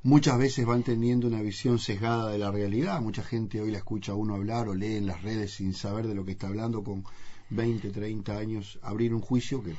muchas 0.03 0.39
veces 0.39 0.67
van 0.67 0.83
teniendo 0.83 1.27
una 1.27 1.43
visión 1.43 1.79
sesgada 1.79 2.31
de 2.31 2.39
la 2.39 2.51
realidad. 2.51 3.01
Mucha 3.01 3.23
gente 3.23 3.61
hoy 3.61 3.71
la 3.71 3.79
escucha 3.79 4.13
a 4.13 4.17
uno 4.17 4.35
hablar 4.35 4.69
o 4.69 4.75
lee 4.75 4.97
en 4.97 5.07
las 5.07 5.23
redes 5.23 5.53
sin 5.53 5.75
saber 5.75 6.07
de 6.07 6.15
lo 6.15 6.25
que 6.25 6.33
está 6.33 6.49
hablando 6.49 6.83
con 6.83 7.05
20, 7.51 7.91
30 7.91 8.37
años, 8.37 8.79
abrir 8.83 9.15
un 9.15 9.21
juicio 9.21 9.63
que, 9.63 9.75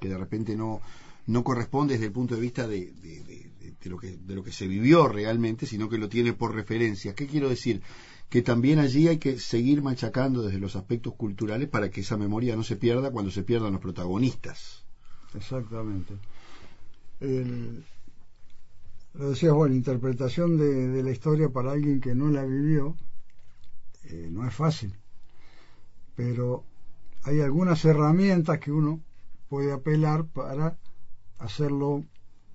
que 0.00 0.08
de 0.08 0.18
repente 0.18 0.56
no, 0.56 0.80
no 1.26 1.44
corresponde 1.44 1.94
desde 1.94 2.06
el 2.06 2.12
punto 2.12 2.34
de 2.34 2.40
vista 2.40 2.66
de, 2.66 2.92
de, 2.92 3.90
lo 3.90 3.98
que, 3.98 4.16
de 4.16 4.34
lo 4.34 4.42
que 4.42 4.52
se 4.52 4.66
vivió 4.66 5.08
realmente, 5.08 5.66
sino 5.66 5.88
que 5.88 5.98
lo 5.98 6.08
tiene 6.08 6.32
por 6.32 6.54
referencia. 6.54 7.14
¿Qué 7.14 7.26
quiero 7.26 7.48
decir? 7.48 7.82
Que 8.28 8.42
también 8.42 8.78
allí 8.78 9.08
hay 9.08 9.18
que 9.18 9.38
seguir 9.38 9.82
machacando 9.82 10.42
desde 10.42 10.58
los 10.58 10.74
aspectos 10.74 11.14
culturales 11.14 11.68
para 11.68 11.90
que 11.90 12.00
esa 12.00 12.16
memoria 12.16 12.56
no 12.56 12.62
se 12.62 12.76
pierda 12.76 13.10
cuando 13.10 13.30
se 13.30 13.42
pierdan 13.42 13.72
los 13.72 13.80
protagonistas. 13.80 14.84
Exactamente. 15.34 16.14
Lo 19.14 19.30
decías, 19.30 19.52
bueno, 19.52 19.74
interpretación 19.74 20.56
de, 20.56 20.88
de, 20.88 21.02
la 21.02 21.10
historia 21.10 21.50
para 21.50 21.72
alguien 21.72 22.00
que 22.00 22.14
no 22.14 22.28
la 22.28 22.44
vivió 22.44 22.96
eh, 24.04 24.28
no 24.30 24.46
es 24.46 24.54
fácil, 24.54 24.94
pero 26.16 26.64
hay 27.22 27.40
algunas 27.40 27.84
herramientas 27.84 28.58
que 28.58 28.72
uno 28.72 29.00
puede 29.48 29.72
apelar 29.72 30.26
para 30.26 30.76
hacerlo 31.38 32.04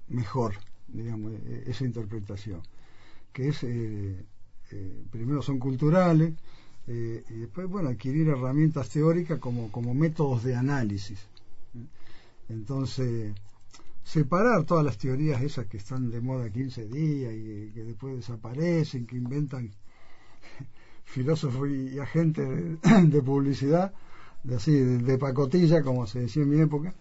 mejor, 0.08 0.56
digamos, 0.88 1.34
e, 1.34 1.64
esa 1.68 1.86
interpretación, 1.86 2.62
que 3.32 3.50
es, 3.50 3.64
eh, 3.64 4.26
eh, 4.72 5.04
primero 5.10 5.42
son 5.42 5.60
culturales, 5.60 6.34
y 6.90 7.40
después, 7.40 7.68
bueno, 7.68 7.90
adquirir 7.90 8.30
herramientas 8.30 8.88
teóricas 8.88 9.40
como, 9.40 9.70
como 9.74 9.94
métodos 9.94 10.46
de 10.46 10.56
análisis. 10.56 11.20
Entonces, 12.48 13.34
separar 14.08 14.64
todas 14.64 14.86
las 14.86 14.98
teorías 14.98 15.42
esas 15.42 15.66
que 15.66 15.76
están 15.76 16.10
de 16.10 16.22
moda 16.22 16.50
15 16.50 16.86
días 16.86 17.34
y 17.34 17.72
que 17.74 17.84
después 17.84 18.16
desaparecen, 18.16 19.06
que 19.06 19.18
inventan 19.18 19.70
filósofos 21.04 21.70
y 21.70 22.00
agentes 22.00 22.48
de, 23.12 23.22
publicidad, 23.22 23.94
de 24.44 24.56
así, 24.56 24.72
de, 24.72 25.18
pacotilla, 25.18 25.84
como 25.84 26.08
se 26.08 26.22
decía 26.22 26.44
en 26.44 26.50
mi 26.50 26.62
época, 26.62 26.94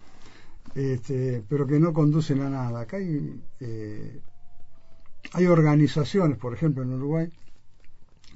este, 0.75 1.41
pero 1.47 1.65
que 1.65 1.79
no 1.79 1.93
conducen 1.93 2.41
a 2.41 2.49
nada. 2.49 2.81
Acá 2.81 2.97
hay, 2.97 3.41
eh, 3.61 4.19
hay 5.31 5.45
organizaciones, 5.45 6.37
por 6.37 6.53
ejemplo 6.53 6.83
en 6.83 6.91
Uruguay, 6.91 7.29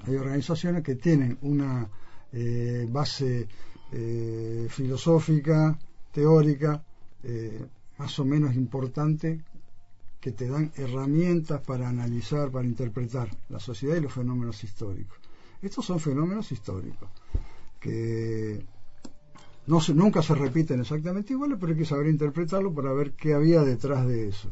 hay 0.07 0.15
organizaciones 0.15 0.81
que 0.81 0.95
tienen 0.95 1.37
una 1.41 1.89
eh, 2.31 2.87
base 2.89 3.49
eh, 3.91 4.67
filosófica, 4.69 5.77
teórica, 6.13 6.81
más 8.01 8.17
o 8.17 8.25
menos 8.25 8.55
importante 8.55 9.43
que 10.19 10.31
te 10.31 10.47
dan 10.47 10.71
herramientas 10.75 11.61
para 11.61 11.87
analizar, 11.87 12.49
para 12.49 12.65
interpretar 12.65 13.29
la 13.49 13.59
sociedad 13.59 13.95
y 13.95 14.01
los 14.01 14.11
fenómenos 14.11 14.63
históricos. 14.63 15.19
Estos 15.61 15.85
son 15.85 15.99
fenómenos 15.99 16.51
históricos 16.51 17.07
que 17.79 18.65
no 19.67 19.79
se, 19.79 19.93
nunca 19.93 20.23
se 20.23 20.33
repiten 20.33 20.79
exactamente 20.81 21.33
iguales, 21.33 21.59
pero 21.59 21.73
hay 21.73 21.77
que 21.77 21.85
saber 21.85 22.07
interpretarlo 22.07 22.73
para 22.73 22.91
ver 22.91 23.13
qué 23.13 23.35
había 23.35 23.61
detrás 23.61 24.07
de 24.07 24.29
eso. 24.29 24.49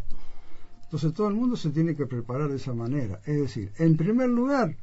Entonces 0.84 1.12
todo 1.12 1.28
el 1.28 1.34
mundo 1.34 1.56
se 1.58 1.72
tiene 1.72 1.96
que 1.96 2.06
preparar 2.06 2.50
de 2.50 2.58
esa 2.58 2.76
manera. 2.76 3.20
Es 3.26 3.40
decir, 3.40 3.72
en 3.78 3.98
primer 3.98 4.30
lugar, 4.30 4.78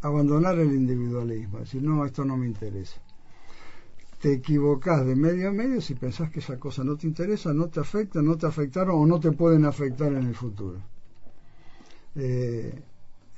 abandonar 0.00 0.60
el 0.60 0.72
individualismo, 0.72 1.58
decir, 1.58 1.82
no, 1.82 2.04
esto 2.04 2.24
no 2.24 2.36
me 2.36 2.46
interesa 2.46 3.00
te 4.20 4.34
equivocás 4.34 5.06
de 5.06 5.16
medio 5.16 5.48
a 5.48 5.52
medio 5.52 5.80
si 5.80 5.94
pensás 5.94 6.30
que 6.30 6.40
esa 6.40 6.60
cosa 6.60 6.84
no 6.84 6.96
te 6.96 7.06
interesa, 7.06 7.54
no 7.54 7.68
te 7.68 7.80
afecta, 7.80 8.20
no 8.20 8.36
te 8.36 8.46
afectaron 8.46 9.00
o 9.00 9.06
no 9.06 9.18
te 9.18 9.32
pueden 9.32 9.64
afectar 9.64 10.12
en 10.12 10.26
el 10.26 10.34
futuro. 10.34 10.78
Eh, 12.14 12.82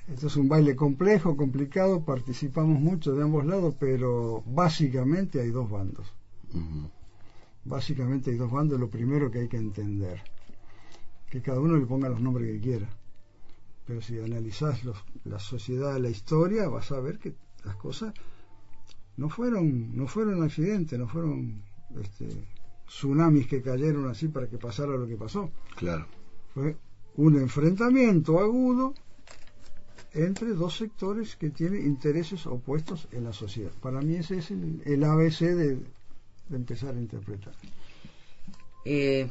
esto 0.09 0.27
es 0.27 0.37
un 0.37 0.49
baile 0.49 0.75
complejo, 0.75 1.37
complicado, 1.37 2.05
participamos 2.05 2.81
mucho 2.81 3.15
de 3.15 3.23
ambos 3.23 3.47
lados, 3.47 3.77
pero 3.79 4.43
básicamente 4.45 5.41
hay 5.41 5.51
dos 5.51 5.71
bandos. 5.71 6.13
Uh 6.53 6.59
-huh. 6.59 6.91
Básicamente 7.65 8.33
hay 8.33 8.37
dos 8.37 8.51
bandos, 8.51 8.81
lo 8.81 8.91
primero 8.91 9.31
que 9.31 9.39
hay 9.39 9.49
que 9.49 9.59
entender, 9.59 10.21
que 11.31 11.41
cada 11.41 11.61
uno 11.61 11.77
le 11.77 11.87
ponga 11.87 12.09
los 12.09 12.21
nombres 12.21 12.51
que 12.51 12.61
quiera. 12.61 12.89
Pero 13.87 14.03
si 14.03 14.19
analizás 14.19 14.83
los, 14.83 14.97
la 15.25 15.39
sociedad, 15.39 15.97
la 15.99 16.11
historia, 16.11 16.69
vas 16.69 16.91
a 16.91 16.99
ver 16.99 17.21
que 17.21 17.37
las 17.65 17.77
cosas 17.77 18.13
no 19.17 19.29
fueron 19.29 19.97
no 19.97 20.07
fueron 20.07 20.43
accidentes 20.43 20.99
no 20.99 21.07
fueron 21.07 21.63
este, 22.01 22.29
tsunamis 22.87 23.47
que 23.47 23.63
cayeron 23.63 24.09
así 24.09 24.29
para 24.29 24.49
que 24.49 24.59
pasara 24.59 24.97
lo 24.97 25.07
que 25.07 25.17
pasó. 25.17 25.51
Claro. 25.77 26.07
Fue 26.55 26.77
un 27.17 27.37
enfrentamiento 27.37 28.39
agudo 28.39 28.95
entre 30.13 30.49
dos 30.53 30.77
sectores 30.77 31.37
que 31.37 31.51
tienen 31.51 31.87
intereses 31.87 32.47
opuestos 32.47 33.09
en 33.13 33.25
la 33.25 33.33
sociedad. 33.33 33.71
Para 33.81 34.01
mí 34.03 34.17
ese 34.17 34.39
es 34.39 34.51
el, 34.51 34.83
el 34.85 35.05
ABC 35.05 35.41
de, 35.41 35.77
de, 35.77 36.57
empezar 36.57 36.95
a 36.95 36.99
interpretar. 36.99 37.55
Eh, 38.85 39.31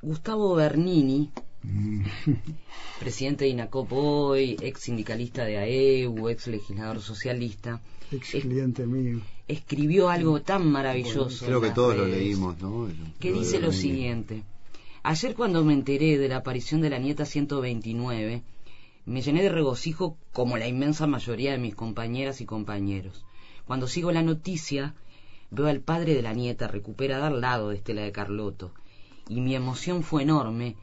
Gustavo 0.00 0.54
Bernini 0.54 1.32
presidente 3.00 3.44
de 3.44 3.50
INACOP 3.50 3.92
hoy, 3.92 4.56
ex 4.60 4.80
sindicalista 4.80 5.44
de 5.44 5.58
AEU, 5.58 6.28
ex 6.28 6.46
legislador 6.46 7.00
socialista, 7.00 7.80
ex 8.10 8.30
cliente 8.30 8.86
mío. 8.86 9.20
Escribió 9.48 10.08
algo 10.08 10.42
tan 10.42 10.70
maravilloso. 10.70 11.44
Creo 11.46 11.60
que 11.60 11.70
todos 11.70 11.96
redes, 11.96 12.10
lo 12.10 12.16
leímos, 12.16 12.60
¿no? 12.60 12.88
Que 13.18 13.30
lo 13.30 13.40
dice 13.40 13.60
lo 13.60 13.72
siguiente. 13.72 14.42
Ayer 15.02 15.34
cuando 15.34 15.64
me 15.64 15.74
enteré 15.74 16.18
de 16.18 16.28
la 16.28 16.38
aparición 16.38 16.80
de 16.80 16.90
la 16.90 16.98
nieta 16.98 17.26
129, 17.26 18.42
me 19.06 19.20
llené 19.20 19.42
de 19.42 19.50
regocijo 19.50 20.16
como 20.32 20.56
la 20.56 20.66
inmensa 20.66 21.06
mayoría 21.06 21.52
de 21.52 21.58
mis 21.58 21.74
compañeras 21.74 22.40
y 22.40 22.46
compañeros. 22.46 23.24
Cuando 23.66 23.86
sigo 23.86 24.12
la 24.12 24.22
noticia, 24.22 24.94
veo 25.50 25.66
al 25.66 25.80
padre 25.80 26.14
de 26.14 26.22
la 26.22 26.32
nieta 26.32 26.68
recuperada 26.68 27.26
al 27.26 27.40
lado 27.40 27.68
de 27.68 27.76
Estela 27.76 28.02
de 28.02 28.12
Carloto, 28.12 28.72
y 29.28 29.40
mi 29.40 29.54
emoción 29.54 30.02
fue 30.02 30.22
enorme 30.22 30.76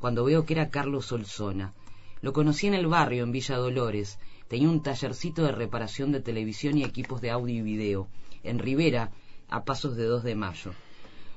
cuando 0.00 0.24
veo 0.24 0.44
que 0.44 0.54
era 0.54 0.70
Carlos 0.70 1.06
Solzona. 1.06 1.72
Lo 2.20 2.32
conocí 2.32 2.66
en 2.66 2.74
el 2.74 2.86
barrio, 2.86 3.22
en 3.24 3.32
Villa 3.32 3.56
Dolores. 3.56 4.18
Tenía 4.48 4.68
un 4.68 4.82
tallercito 4.82 5.44
de 5.44 5.52
reparación 5.52 6.12
de 6.12 6.20
televisión 6.20 6.78
y 6.78 6.84
equipos 6.84 7.20
de 7.20 7.30
audio 7.30 7.54
y 7.56 7.62
video, 7.62 8.08
en 8.42 8.58
Rivera, 8.58 9.10
a 9.48 9.64
pasos 9.64 9.96
de 9.96 10.04
2 10.04 10.22
de 10.24 10.34
mayo. 10.34 10.72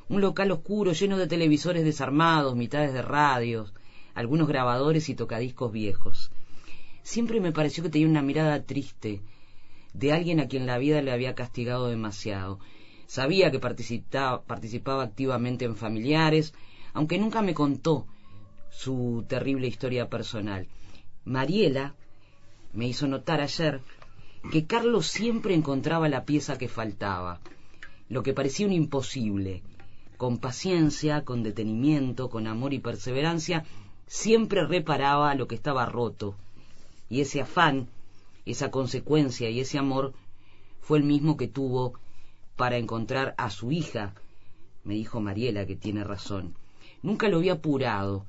Un 0.10 0.22
local 0.22 0.52
oscuro 0.52 0.94
lleno 0.94 1.18
de 1.18 1.28
televisores 1.28 1.84
desarmados, 1.84 2.56
mitades 2.56 2.94
de 2.94 3.02
radios, 3.02 3.74
algunos 4.16 4.48
grabadores 4.48 5.10
y 5.10 5.16
tocadiscos 5.16 5.72
viejos. 5.72 6.32
Siempre 7.04 7.40
me 7.40 7.52
pareció 7.52 7.84
que 7.84 7.90
tenía 7.90 8.08
una 8.08 8.22
mirada 8.22 8.64
triste, 8.64 9.22
de 9.94 10.14
alguien 10.14 10.40
a 10.40 10.48
quien 10.48 10.66
la 10.66 10.78
vida 10.78 11.02
le 11.02 11.12
había 11.12 11.36
castigado 11.36 11.88
demasiado. 11.88 12.60
Sabía 13.08 13.52
que 13.52 13.60
participaba 13.60 15.04
activamente 15.04 15.66
en 15.66 15.76
familiares, 15.76 16.54
aunque 16.94 17.18
nunca 17.18 17.42
me 17.42 17.54
contó 17.54 18.06
su 18.72 19.26
terrible 19.28 19.68
historia 19.68 20.10
personal. 20.10 20.68
Mariela 21.26 21.96
me 22.74 22.88
hizo 22.88 23.08
notar 23.08 23.42
ayer 23.42 23.82
que 24.52 24.66
Carlos 24.66 25.08
siempre 25.08 25.54
encontraba 25.54 26.08
la 26.10 26.26
pieza 26.26 26.58
que 26.58 26.68
faltaba, 26.68 27.40
lo 28.08 28.24
que 28.24 28.34
parecía 28.34 28.68
un 28.68 28.74
imposible. 28.74 29.62
Con 30.18 30.38
paciencia, 30.38 31.24
con 31.24 31.44
detenimiento, 31.44 32.30
con 32.30 32.48
amor 32.48 32.74
y 32.74 32.80
perseverancia, 32.80 33.66
siempre 34.08 34.66
reparaba 34.66 35.36
lo 35.36 35.48
que 35.48 35.56
estaba 35.56 35.86
roto. 35.86 36.36
Y 37.10 37.22
ese 37.22 37.42
afán, 37.42 37.88
esa 38.46 38.72
consecuencia 38.72 39.50
y 39.50 39.60
ese 39.60 39.78
amor 39.78 40.14
fue 40.82 40.98
el 40.98 41.04
mismo 41.04 41.38
que 41.38 41.48
tuvo 41.48 41.94
para 42.56 42.78
encontrar 42.78 43.36
a 43.38 43.50
su 43.50 43.72
hija. 43.72 44.14
Me 44.84 44.96
dijo 44.96 45.22
Mariela 45.22 45.66
que 45.66 45.76
tiene 45.76 46.04
razón. 46.04 46.56
Nunca 47.02 47.30
lo 47.30 47.38
había 47.38 47.54
apurado, 47.54 48.26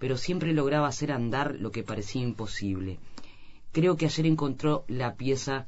pero 0.00 0.16
siempre 0.16 0.54
lograba 0.54 0.88
hacer 0.88 1.12
andar 1.12 1.54
lo 1.56 1.70
que 1.70 1.84
parecía 1.84 2.22
imposible. 2.22 2.98
Creo 3.70 3.96
que 3.96 4.06
ayer 4.06 4.26
encontró 4.26 4.84
la 4.88 5.14
pieza 5.14 5.66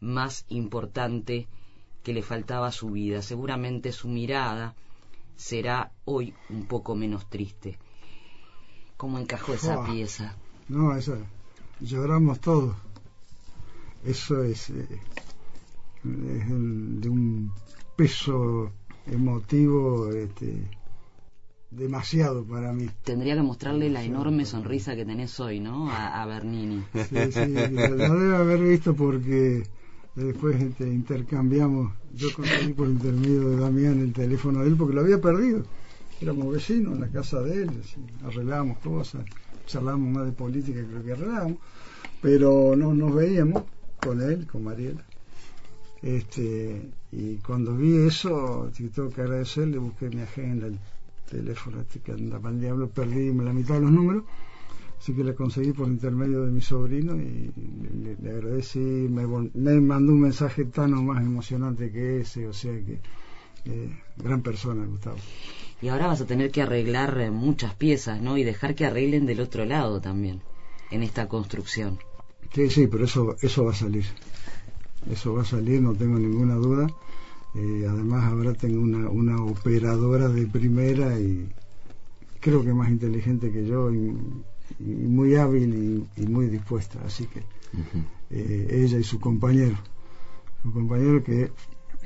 más 0.00 0.46
importante 0.48 1.46
que 2.02 2.14
le 2.14 2.22
faltaba 2.22 2.68
a 2.68 2.72
su 2.72 2.90
vida. 2.90 3.20
Seguramente 3.20 3.92
su 3.92 4.08
mirada 4.08 4.74
será 5.36 5.92
hoy 6.06 6.32
un 6.48 6.64
poco 6.64 6.96
menos 6.96 7.28
triste. 7.28 7.78
¿Cómo 8.96 9.18
encajó 9.18 9.52
esa 9.52 9.84
pieza? 9.84 10.34
No, 10.68 10.96
esa, 10.96 11.18
lloramos 11.80 12.40
todos. 12.40 12.74
Eso 14.04 14.42
es... 14.42 14.70
Eh, 14.70 15.00
es 16.02 16.48
de 16.48 17.08
un 17.08 17.52
peso 17.96 18.72
emotivo 19.06 20.10
este, 20.12 20.70
demasiado 21.70 22.44
para 22.44 22.72
mí. 22.72 22.88
Tendría 23.04 23.34
que 23.34 23.42
mostrarle 23.42 23.90
la 23.90 24.02
enorme 24.02 24.44
sonrisa 24.44 24.94
que 24.94 25.04
tenés 25.04 25.38
hoy, 25.40 25.60
¿no? 25.60 25.90
A, 25.90 26.24
Bernini. 26.26 26.82
Sí, 26.92 27.32
sí, 27.32 27.46
lo 27.46 28.14
debe 28.14 28.36
haber 28.36 28.60
visto 28.60 28.94
porque 28.94 29.64
después 30.14 30.60
este, 30.60 30.88
intercambiamos, 30.88 31.92
yo 32.14 32.28
conseguí 32.34 32.72
por 32.72 32.88
intermedio 32.88 33.50
de 33.50 33.56
Damián 33.56 34.00
el 34.00 34.12
teléfono 34.12 34.62
de 34.62 34.68
él 34.68 34.76
porque 34.76 34.94
lo 34.94 35.02
había 35.02 35.20
perdido. 35.20 35.64
Éramos 36.20 36.52
vecinos 36.52 36.94
en 36.94 37.00
la 37.02 37.08
casa 37.08 37.42
de 37.42 37.64
él, 37.64 37.70
arreglábamos 38.24 38.78
cosas, 38.78 39.22
charlábamos 39.66 40.14
más 40.14 40.24
de 40.24 40.32
política 40.32 40.80
creo 40.88 41.04
que 41.04 41.12
arreglábamos, 41.12 41.58
pero 42.22 42.74
no 42.74 42.94
nos 42.94 43.14
veíamos 43.14 43.64
con 44.00 44.22
él, 44.22 44.46
con 44.46 44.64
Mariela. 44.64 45.04
Este, 46.00 46.90
y 47.12 47.36
cuando 47.36 47.76
vi 47.76 47.96
eso, 48.06 48.70
tengo 48.94 49.10
que 49.10 49.20
agradecerle, 49.20 49.76
busqué 49.78 50.08
mi 50.08 50.22
agenda, 50.22 50.68
teléfono 51.30 51.80
este 51.80 52.00
que 52.00 52.12
anda 52.12 52.38
para 52.38 52.54
el 52.54 52.60
diablo, 52.60 52.88
perdí 52.88 53.32
la 53.32 53.52
mitad 53.52 53.74
de 53.74 53.80
los 53.82 53.90
números, 53.90 54.24
así 54.98 55.14
que 55.14 55.24
le 55.24 55.34
conseguí 55.34 55.72
por 55.72 55.88
intermedio 55.88 56.42
de 56.42 56.50
mi 56.50 56.60
sobrino 56.60 57.16
y 57.16 57.52
le, 58.22 58.30
agradecí, 58.30 58.78
me, 58.78 59.26
me, 59.26 59.80
mandó 59.80 60.12
un 60.12 60.20
mensaje 60.20 60.64
tan 60.66 60.94
o 60.94 61.02
más 61.02 61.22
emocionante 61.22 61.90
que 61.90 62.20
ese, 62.20 62.46
o 62.46 62.52
sea 62.52 62.72
que 62.72 63.00
eh, 63.64 64.02
gran 64.16 64.42
persona, 64.42 64.86
Gustavo. 64.86 65.16
Y 65.82 65.88
ahora 65.88 66.06
vas 66.06 66.20
a 66.20 66.26
tener 66.26 66.50
que 66.50 66.62
arreglar 66.62 67.20
eh, 67.20 67.30
muchas 67.30 67.74
piezas, 67.74 68.22
¿no? 68.22 68.38
Y 68.38 68.44
dejar 68.44 68.74
que 68.74 68.86
arreglen 68.86 69.26
del 69.26 69.40
otro 69.40 69.64
lado 69.64 70.00
también, 70.00 70.40
en 70.90 71.02
esta 71.02 71.28
construcción. 71.28 71.98
Sí, 72.54 72.70
sí, 72.70 72.86
pero 72.86 73.04
eso, 73.04 73.36
eso 73.42 73.64
va 73.64 73.72
a 73.72 73.74
salir 73.74 74.06
eso 75.10 75.34
va 75.34 75.42
a 75.42 75.44
salir, 75.44 75.80
no 75.80 75.94
tengo 75.94 76.18
ninguna 76.18 76.54
duda. 76.54 76.86
Eh, 77.56 77.86
además 77.88 78.24
ahora 78.24 78.52
tengo 78.52 78.82
una, 78.82 79.08
una 79.08 79.42
operadora 79.42 80.28
de 80.28 80.46
primera 80.46 81.18
y 81.18 81.48
creo 82.38 82.62
que 82.62 82.74
más 82.74 82.90
inteligente 82.90 83.50
que 83.50 83.66
yo 83.66 83.90
y, 83.90 84.14
muy 84.78 85.36
hábil 85.36 86.06
y, 86.16 86.26
muy 86.26 86.46
dispuesta. 86.48 87.00
Así 87.04 87.26
que 87.26 87.42
eh, 88.30 88.68
ella 88.70 88.98
y 88.98 89.04
su 89.04 89.18
compañero, 89.18 89.78
su 90.62 90.72
compañero 90.72 91.24
que 91.24 91.50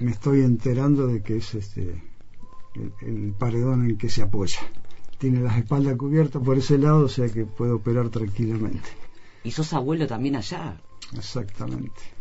me 0.00 0.12
estoy 0.12 0.42
enterando 0.42 1.08
de 1.08 1.20
que 1.22 1.38
es 1.38 1.54
este 1.54 2.00
el, 3.00 3.34
paredón 3.36 3.90
en 3.90 3.98
que 3.98 4.08
se 4.08 4.22
apoya. 4.22 4.60
Tiene 5.18 5.40
las 5.40 5.58
espaldas 5.58 5.96
cubiertas 5.96 6.42
por 6.42 6.56
ese 6.58 6.78
lado, 6.78 7.06
o 7.06 7.08
sea 7.08 7.28
que 7.28 7.44
puede 7.44 7.72
operar 7.72 8.08
tranquilamente. 8.10 8.88
¿Y 9.42 9.50
sos 9.50 9.72
abuelo 9.72 10.06
también 10.06 10.36
allá? 10.36 10.80
Exactamente. 11.14 12.19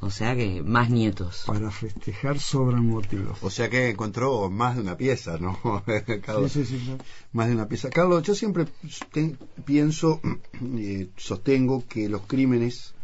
O 0.00 0.10
sea 0.10 0.36
que 0.36 0.62
más 0.62 0.90
nietos. 0.90 1.42
Para 1.46 1.70
festejar 1.70 2.38
sobran 2.38 2.86
motivos. 2.86 3.38
O 3.42 3.50
sea 3.50 3.68
que 3.68 3.90
encontró 3.90 4.48
más 4.48 4.76
de 4.76 4.82
una 4.82 4.96
pieza, 4.96 5.38
¿no? 5.38 5.58
Carlos, 6.24 6.52
sí, 6.52 6.64
sí, 6.64 6.78
sí, 6.78 6.96
Más 7.32 7.48
de 7.48 7.54
una 7.54 7.66
pieza. 7.66 7.90
Carlos, 7.90 8.22
yo 8.22 8.34
siempre 8.34 8.66
pienso, 9.64 10.20
eh, 10.76 11.08
sostengo 11.16 11.84
que 11.88 12.08
los 12.08 12.22
crímenes 12.22 12.94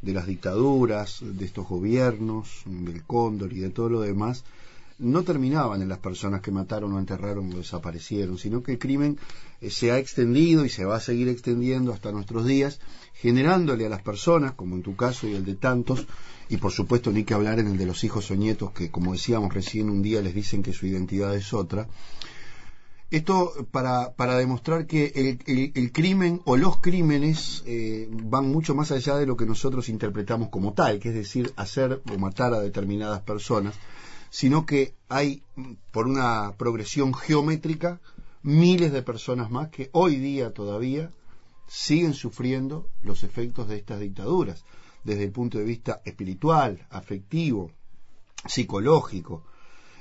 de 0.00 0.14
las 0.14 0.26
dictaduras, 0.26 1.18
de 1.20 1.44
estos 1.44 1.68
gobiernos, 1.68 2.62
del 2.64 3.02
cóndor 3.04 3.52
y 3.52 3.58
de 3.58 3.70
todo 3.70 3.90
lo 3.90 4.00
demás, 4.00 4.44
no 4.98 5.22
terminaban 5.22 5.80
en 5.82 5.88
las 5.88 5.98
personas 5.98 6.40
que 6.40 6.50
mataron 6.50 6.92
o 6.92 6.98
enterraron 6.98 7.52
o 7.52 7.56
desaparecieron, 7.56 8.38
sino 8.38 8.62
que 8.62 8.72
el 8.72 8.78
crimen 8.78 9.18
eh, 9.60 9.70
se 9.70 9.92
ha 9.92 9.98
extendido 9.98 10.64
y 10.64 10.68
se 10.68 10.84
va 10.84 10.96
a 10.96 11.00
seguir 11.00 11.28
extendiendo 11.28 11.92
hasta 11.92 12.12
nuestros 12.12 12.46
días, 12.46 12.80
generándole 13.14 13.86
a 13.86 13.88
las 13.88 14.02
personas, 14.02 14.52
como 14.54 14.74
en 14.74 14.82
tu 14.82 14.96
caso 14.96 15.28
y 15.28 15.34
el 15.34 15.44
de 15.44 15.54
tantos, 15.54 16.06
y 16.48 16.56
por 16.56 16.72
supuesto 16.72 17.12
ni 17.12 17.24
que 17.24 17.34
hablar 17.34 17.58
en 17.60 17.68
el 17.68 17.78
de 17.78 17.86
los 17.86 18.02
hijos 18.04 18.30
o 18.30 18.36
nietos 18.36 18.72
que, 18.72 18.90
como 18.90 19.12
decíamos 19.12 19.54
recién, 19.54 19.90
un 19.90 20.02
día 20.02 20.20
les 20.20 20.34
dicen 20.34 20.62
que 20.62 20.72
su 20.72 20.86
identidad 20.86 21.34
es 21.34 21.52
otra. 21.52 21.88
Esto 23.10 23.52
para, 23.70 24.12
para 24.12 24.36
demostrar 24.36 24.86
que 24.86 25.38
el, 25.46 25.72
el, 25.74 25.92
crimen 25.92 26.42
o 26.44 26.58
los 26.58 26.78
crímenes 26.78 27.62
eh, 27.66 28.06
van 28.10 28.50
mucho 28.50 28.74
más 28.74 28.92
allá 28.92 29.16
de 29.16 29.24
lo 29.24 29.34
que 29.34 29.46
nosotros 29.46 29.88
interpretamos 29.88 30.50
como 30.50 30.74
tal, 30.74 30.98
que 30.98 31.08
es 31.08 31.14
decir, 31.14 31.50
hacer 31.56 32.02
o 32.12 32.18
matar 32.18 32.52
a 32.52 32.60
determinadas 32.60 33.22
personas, 33.22 33.74
sino 34.30 34.66
que 34.66 34.94
hay, 35.08 35.42
por 35.92 36.06
una 36.06 36.54
progresión 36.56 37.14
geométrica, 37.14 38.00
miles 38.42 38.92
de 38.92 39.02
personas 39.02 39.50
más 39.50 39.68
que 39.68 39.90
hoy 39.92 40.16
día 40.16 40.52
todavía 40.52 41.10
siguen 41.66 42.14
sufriendo 42.14 42.88
los 43.02 43.24
efectos 43.24 43.68
de 43.68 43.76
estas 43.76 44.00
dictaduras 44.00 44.64
desde 45.04 45.24
el 45.24 45.32
punto 45.32 45.58
de 45.58 45.64
vista 45.64 46.00
espiritual, 46.04 46.86
afectivo, 46.90 47.70
psicológico. 48.46 49.42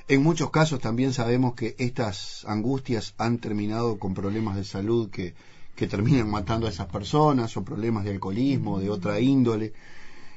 En 0.07 0.23
muchos 0.23 0.49
casos 0.51 0.79
también 0.79 1.13
sabemos 1.13 1.53
que 1.55 1.75
estas 1.77 2.45
angustias 2.45 3.13
han 3.17 3.39
terminado 3.39 3.99
con 3.99 4.13
problemas 4.13 4.55
de 4.55 4.63
salud 4.63 5.09
que, 5.09 5.33
que 5.75 5.87
terminan 5.87 6.29
matando 6.29 6.65
a 6.67 6.69
esas 6.69 6.87
personas 6.87 7.55
o 7.57 7.63
problemas 7.63 8.05
de 8.05 8.11
alcoholismo, 8.11 8.79
de 8.79 8.89
otra 8.89 9.19
índole. 9.19 9.73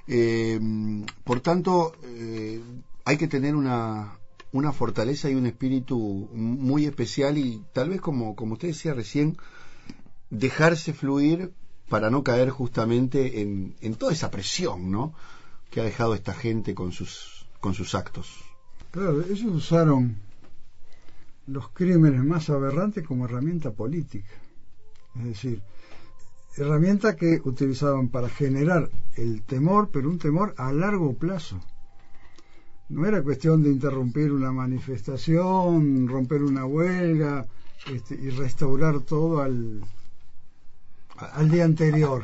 Eh, 0.08 0.58
por 1.22 1.40
tanto, 1.40 1.94
eh, 2.02 2.49
hay 3.10 3.16
que 3.16 3.26
tener 3.26 3.56
una, 3.56 4.18
una 4.52 4.72
fortaleza 4.72 5.28
y 5.28 5.34
un 5.34 5.46
espíritu 5.46 5.98
muy 6.32 6.86
especial 6.86 7.38
y 7.38 7.64
tal 7.72 7.90
vez 7.90 8.00
como, 8.00 8.36
como 8.36 8.52
usted 8.52 8.68
decía 8.68 8.94
recién, 8.94 9.36
dejarse 10.30 10.92
fluir 10.92 11.52
para 11.88 12.08
no 12.08 12.22
caer 12.22 12.50
justamente 12.50 13.40
en, 13.40 13.74
en 13.80 13.96
toda 13.96 14.12
esa 14.12 14.30
presión, 14.30 14.92
¿no? 14.92 15.12
Que 15.70 15.80
ha 15.80 15.84
dejado 15.84 16.14
esta 16.14 16.34
gente 16.34 16.72
con 16.72 16.92
sus, 16.92 17.46
con 17.58 17.74
sus 17.74 17.96
actos. 17.96 18.44
Claro, 18.92 19.22
ellos 19.22 19.42
usaron 19.42 20.16
los 21.48 21.68
crímenes 21.70 22.22
más 22.22 22.48
aberrantes 22.48 23.04
como 23.04 23.24
herramienta 23.24 23.72
política. 23.72 24.30
Es 25.16 25.24
decir, 25.24 25.62
herramienta 26.56 27.16
que 27.16 27.40
utilizaban 27.44 28.08
para 28.08 28.28
generar 28.28 28.88
el 29.16 29.42
temor, 29.42 29.90
pero 29.92 30.08
un 30.08 30.20
temor 30.20 30.54
a 30.58 30.72
largo 30.72 31.12
plazo. 31.14 31.60
No 32.90 33.06
era 33.06 33.22
cuestión 33.22 33.62
de 33.62 33.70
interrumpir 33.70 34.32
una 34.32 34.50
manifestación, 34.50 36.08
romper 36.08 36.42
una 36.42 36.66
huelga 36.66 37.46
este, 37.86 38.16
y 38.16 38.30
restaurar 38.30 39.00
todo 39.00 39.40
al, 39.40 39.80
al 41.16 41.50
día 41.50 41.64
anterior. 41.64 42.22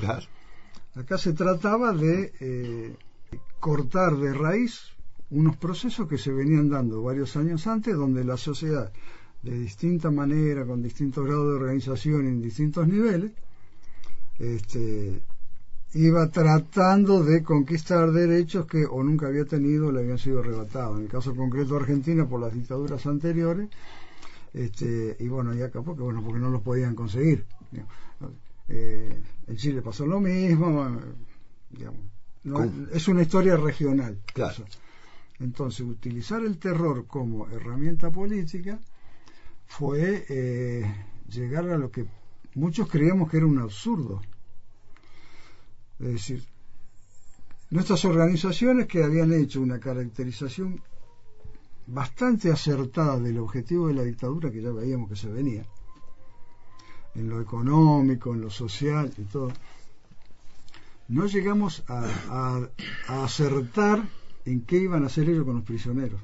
Acá 0.96 1.18
se 1.18 1.33
trataba 1.35 1.92
de 1.92 2.33
eh, 2.40 2.96
cortar 3.61 4.16
de 4.16 4.35
raíz 4.35 4.92
unos 5.31 5.57
procesos 5.57 6.09
que 6.09 6.18
se 6.18 6.33
venían 6.33 6.68
dando 6.68 7.00
varios 7.02 7.37
años 7.37 7.66
antes, 7.68 7.94
donde 7.94 8.24
la 8.24 8.37
sociedad, 8.37 8.92
de 9.42 9.59
distinta 9.59 10.11
manera, 10.11 10.64
con 10.66 10.83
distintos 10.83 11.24
grados 11.26 11.48
de 11.48 11.64
organización 11.64 12.26
en 12.26 12.42
distintos 12.42 12.88
niveles, 12.88 13.33
este, 14.38 15.22
iba 15.96 16.30
tratando 16.30 17.24
de 17.24 17.42
conquistar 17.42 18.12
derechos 18.12 18.66
que 18.66 18.85
o 18.85 19.02
nunca 19.02 19.26
había 19.28 19.44
tenido 19.44 19.88
o 19.88 19.92
le 19.92 20.00
habían 20.00 20.18
sido 20.18 20.40
arrebatados. 20.40 20.98
En 20.98 21.04
el 21.04 21.11
caso 21.11 21.35
concreto 21.35 21.74
de 21.74 21.80
Argentina, 21.80 22.28
por 22.28 22.40
las 22.40 22.52
dictaduras 22.52 23.06
anteriores, 23.06 23.68
este, 24.52 25.16
y 25.20 25.28
bueno, 25.28 25.54
y 25.54 25.62
acá 25.62 25.82
porque, 25.82 26.02
bueno, 26.02 26.22
porque 26.22 26.40
no 26.40 26.50
los 26.50 26.62
podían 26.62 26.94
conseguir. 26.94 27.44
Eh, 28.68 29.22
en 29.46 29.56
Chile 29.56 29.80
pasó 29.82 30.06
lo 30.06 30.20
mismo, 30.20 30.98
es 32.92 33.09
una 33.09 33.22
historia 33.22 33.56
regional. 33.56 34.18
Claro. 34.32 34.64
Entonces, 35.38 35.80
utilizar 35.80 36.42
el 36.42 36.59
terror 36.59 37.06
como 37.06 37.48
herramienta 37.48 38.11
política 38.11 38.78
fue 39.66 40.24
eh, 40.28 40.94
llegar 41.28 41.68
a 41.68 41.76
lo 41.76 41.90
que 41.90 42.06
muchos 42.54 42.88
creíamos 42.88 43.30
que 43.30 43.38
era 43.38 43.46
un 43.46 43.59
absurdo. 43.59 44.22
Es 45.98 46.06
decir, 46.09 46.44
nuestras 47.70 48.04
organizaciones 48.04 48.87
que 48.87 49.02
habían 49.02 49.32
hecho 49.32 49.61
una 49.61 49.80
caracterización 49.80 50.82
bastante 51.87 52.50
acertada 52.50 53.18
del 53.18 53.38
objetivo 53.38 53.88
de 53.88 53.94
la 53.94 54.02
dictadura, 54.02 54.50
que 54.50 54.62
ya 54.62 54.70
veíamos 54.70 55.09
que 55.09 55.16
se 55.16 55.28
venía, 55.28 55.64
en 57.14 57.28
lo 57.28 57.40
económico, 57.40 58.34
en 58.34 58.42
lo 58.42 58.51
social 58.51 59.12
y 59.16 59.22
todo, 59.22 59.53
no 61.09 61.26
llegamos 61.26 61.84
a, 61.88 62.68
acertar 63.07 64.09
en 64.44 64.62
qué 64.62 64.78
iban 64.78 65.05
a 65.05 65.07
hacer 65.07 65.28
ellos 65.28 65.44
con 65.44 65.57
los 65.57 65.64
prisioneros. 65.64 66.20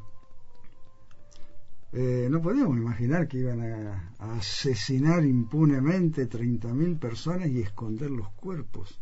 Eh, 1.92 2.28
no 2.30 2.40
podíamos 2.40 2.76
imaginar 2.78 3.28
que 3.28 3.38
iban 3.38 3.60
a, 3.60 4.14
asesinar 4.18 5.24
impunemente 5.24 6.28
30.000 6.28 6.98
personas 6.98 7.48
y 7.48 7.60
esconder 7.60 8.10
los 8.10 8.30
cuerpos. 8.32 9.01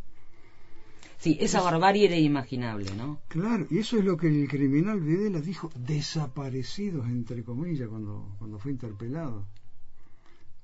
Sí, 1.20 1.36
esa 1.40 1.60
barbarie 1.60 2.06
era 2.06 2.16
inimaginable, 2.16 2.94
¿no? 2.96 3.20
Claro, 3.28 3.66
y 3.70 3.78
eso 3.78 3.98
es 3.98 4.04
lo 4.04 4.16
que 4.16 4.28
el 4.28 4.48
criminal 4.48 5.00
Videla 5.00 5.40
dijo, 5.40 5.70
desaparecidos, 5.76 7.06
entre 7.06 7.44
comillas, 7.44 7.88
cuando, 7.88 8.34
cuando 8.38 8.58
fue 8.58 8.72
interpelado 8.72 9.44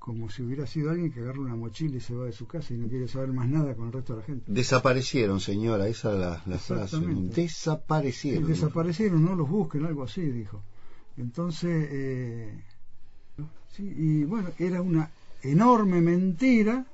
como 0.07 0.29
si 0.29 0.41
hubiera 0.41 0.65
sido 0.65 0.91
alguien 0.91 1.11
que 1.11 1.19
agarra 1.19 1.41
una 1.41 1.57
mochila 1.57 1.97
y 1.97 1.99
se 1.99 2.15
va 2.15 2.23
de 2.23 2.31
su 2.31 2.47
casa 2.47 2.73
y 2.73 2.77
no 2.77 2.87
quiere 2.87 3.09
saber 3.09 3.33
más 3.33 3.49
nada 3.49 3.75
con 3.75 3.87
el 3.87 3.91
resto 3.91 4.13
de 4.13 4.19
la 4.21 4.25
gente. 4.25 4.45
Desaparecieron, 4.47 5.41
señora, 5.41 5.85
esa 5.89 6.13
es 6.13 6.19
la, 6.19 6.43
la 6.45 6.57
frase. 6.57 6.97
Desaparecieron. 7.35 8.47
desaparecieron, 8.47 9.25
no 9.25 9.35
los 9.35 9.49
busquen, 9.49 9.85
algo 9.85 10.03
así, 10.03 10.21
dijo. 10.21 10.63
Entonces, 11.17 11.89
eh, 11.91 12.63
sí, 13.75 13.83
y 13.83 14.23
bueno, 14.23 14.51
era 14.57 14.81
una 14.81 15.11
enorme 15.41 15.99
mentira 15.99 16.85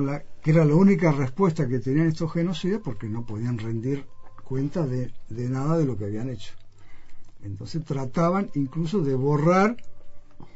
la 0.00 0.22
que 0.42 0.50
era 0.50 0.64
la 0.64 0.74
única 0.74 1.12
respuesta 1.12 1.66
que 1.68 1.78
tenían 1.78 2.08
estos 2.08 2.32
genocidas 2.32 2.80
porque 2.82 3.08
no 3.08 3.24
podían 3.24 3.58
rendir 3.58 4.04
cuenta 4.44 4.86
de, 4.86 5.12
de 5.28 5.48
nada 5.48 5.78
de 5.78 5.86
lo 5.86 5.96
que 5.96 6.04
habían 6.04 6.28
hecho. 6.28 6.52
Entonces 7.42 7.84
trataban 7.84 8.50
incluso 8.54 9.00
de 9.00 9.14
borrar 9.14 9.76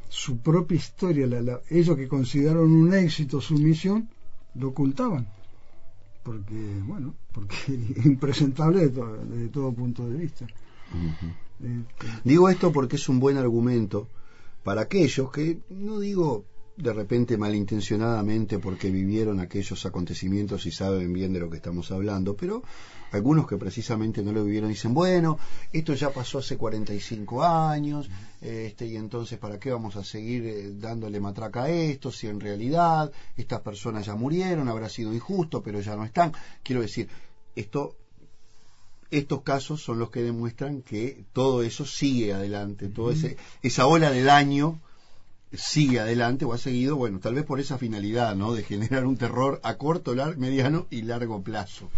su 0.09 0.39
propia 0.39 0.75
historia, 0.75 1.27
la, 1.27 1.61
ellos 1.69 1.95
que 1.95 2.07
consideraron 2.07 2.71
un 2.71 2.93
éxito 2.93 3.39
su 3.39 3.55
misión, 3.55 4.09
lo 4.55 4.69
ocultaban. 4.69 5.27
Porque, 6.23 6.81
bueno, 6.85 7.15
porque 7.31 7.55
impresentable 8.05 8.89
desde 8.89 9.47
todo 9.49 9.71
punto 9.71 10.07
de 10.07 10.17
vista. 10.17 10.47
Digo 12.23 12.49
esto 12.49 12.71
porque 12.71 12.95
es 12.95 13.07
un 13.09 13.19
buen 13.19 13.37
argumento 13.37 14.07
para 14.63 14.81
aquellos 14.81 15.31
que, 15.31 15.59
no 15.69 15.99
digo 15.99 16.45
de 16.79 16.93
repente 16.93 17.37
malintencionadamente 17.37 18.57
porque 18.57 18.89
vivieron 18.89 19.41
aquellos 19.41 19.85
acontecimientos 19.85 20.65
y 20.65 20.71
saben 20.71 21.11
bien 21.11 21.33
de 21.33 21.41
lo 21.41 21.49
que 21.49 21.57
estamos 21.57 21.91
hablando, 21.91 22.37
pero 22.37 22.63
algunos 23.11 23.47
que 23.47 23.57
precisamente 23.57 24.23
no 24.23 24.31
lo 24.31 24.45
vivieron 24.45 24.69
dicen, 24.69 24.93
bueno, 24.93 25.37
esto 25.73 25.93
ya 25.93 26.11
pasó 26.11 26.37
hace 26.37 26.55
45 26.55 27.43
años, 27.43 28.09
este, 28.39 28.87
y 28.87 28.95
entonces 28.95 29.37
¿para 29.39 29.59
qué 29.59 29.71
vamos 29.71 29.97
a 29.97 30.05
seguir 30.05 30.45
eh, 30.45 30.71
dándole 30.71 31.19
matraca 31.19 31.63
a 31.63 31.69
esto 31.69 32.13
si 32.13 32.27
en 32.27 32.39
realidad 32.39 33.11
estas 33.35 33.59
personas 33.59 34.05
ya 34.05 34.15
murieron, 34.15 34.69
habrá 34.69 34.87
sido 34.87 35.13
injusto, 35.13 35.61
pero 35.61 35.81
ya 35.81 35.97
no 35.97 36.05
están? 36.05 36.31
Quiero 36.63 36.81
decir, 36.81 37.09
esto 37.55 37.97
estos 39.11 39.41
casos 39.41 39.81
son 39.81 39.99
los 39.99 40.11
que 40.11 40.21
demuestran 40.21 40.81
que 40.81 41.25
todo 41.33 41.63
eso 41.63 41.83
sigue 41.83 42.31
adelante, 42.31 42.87
todo 42.87 43.11
ese, 43.11 43.37
esa 43.63 43.87
ola 43.87 44.11
de 44.11 44.23
daño 44.23 44.79
sigue 45.51 45.99
adelante 45.99 46.45
o 46.45 46.53
ha 46.53 46.57
seguido, 46.57 46.95
bueno, 46.95 47.19
tal 47.19 47.35
vez 47.35 47.43
por 47.43 47.59
esa 47.59 47.77
finalidad, 47.77 48.35
¿no? 48.35 48.53
De 48.53 48.63
generar 48.63 49.05
un 49.05 49.17
terror 49.17 49.59
a 49.63 49.75
corto, 49.77 50.13
mediano 50.37 50.87
y 50.89 51.01
largo 51.01 51.41
plazo. 51.41 51.89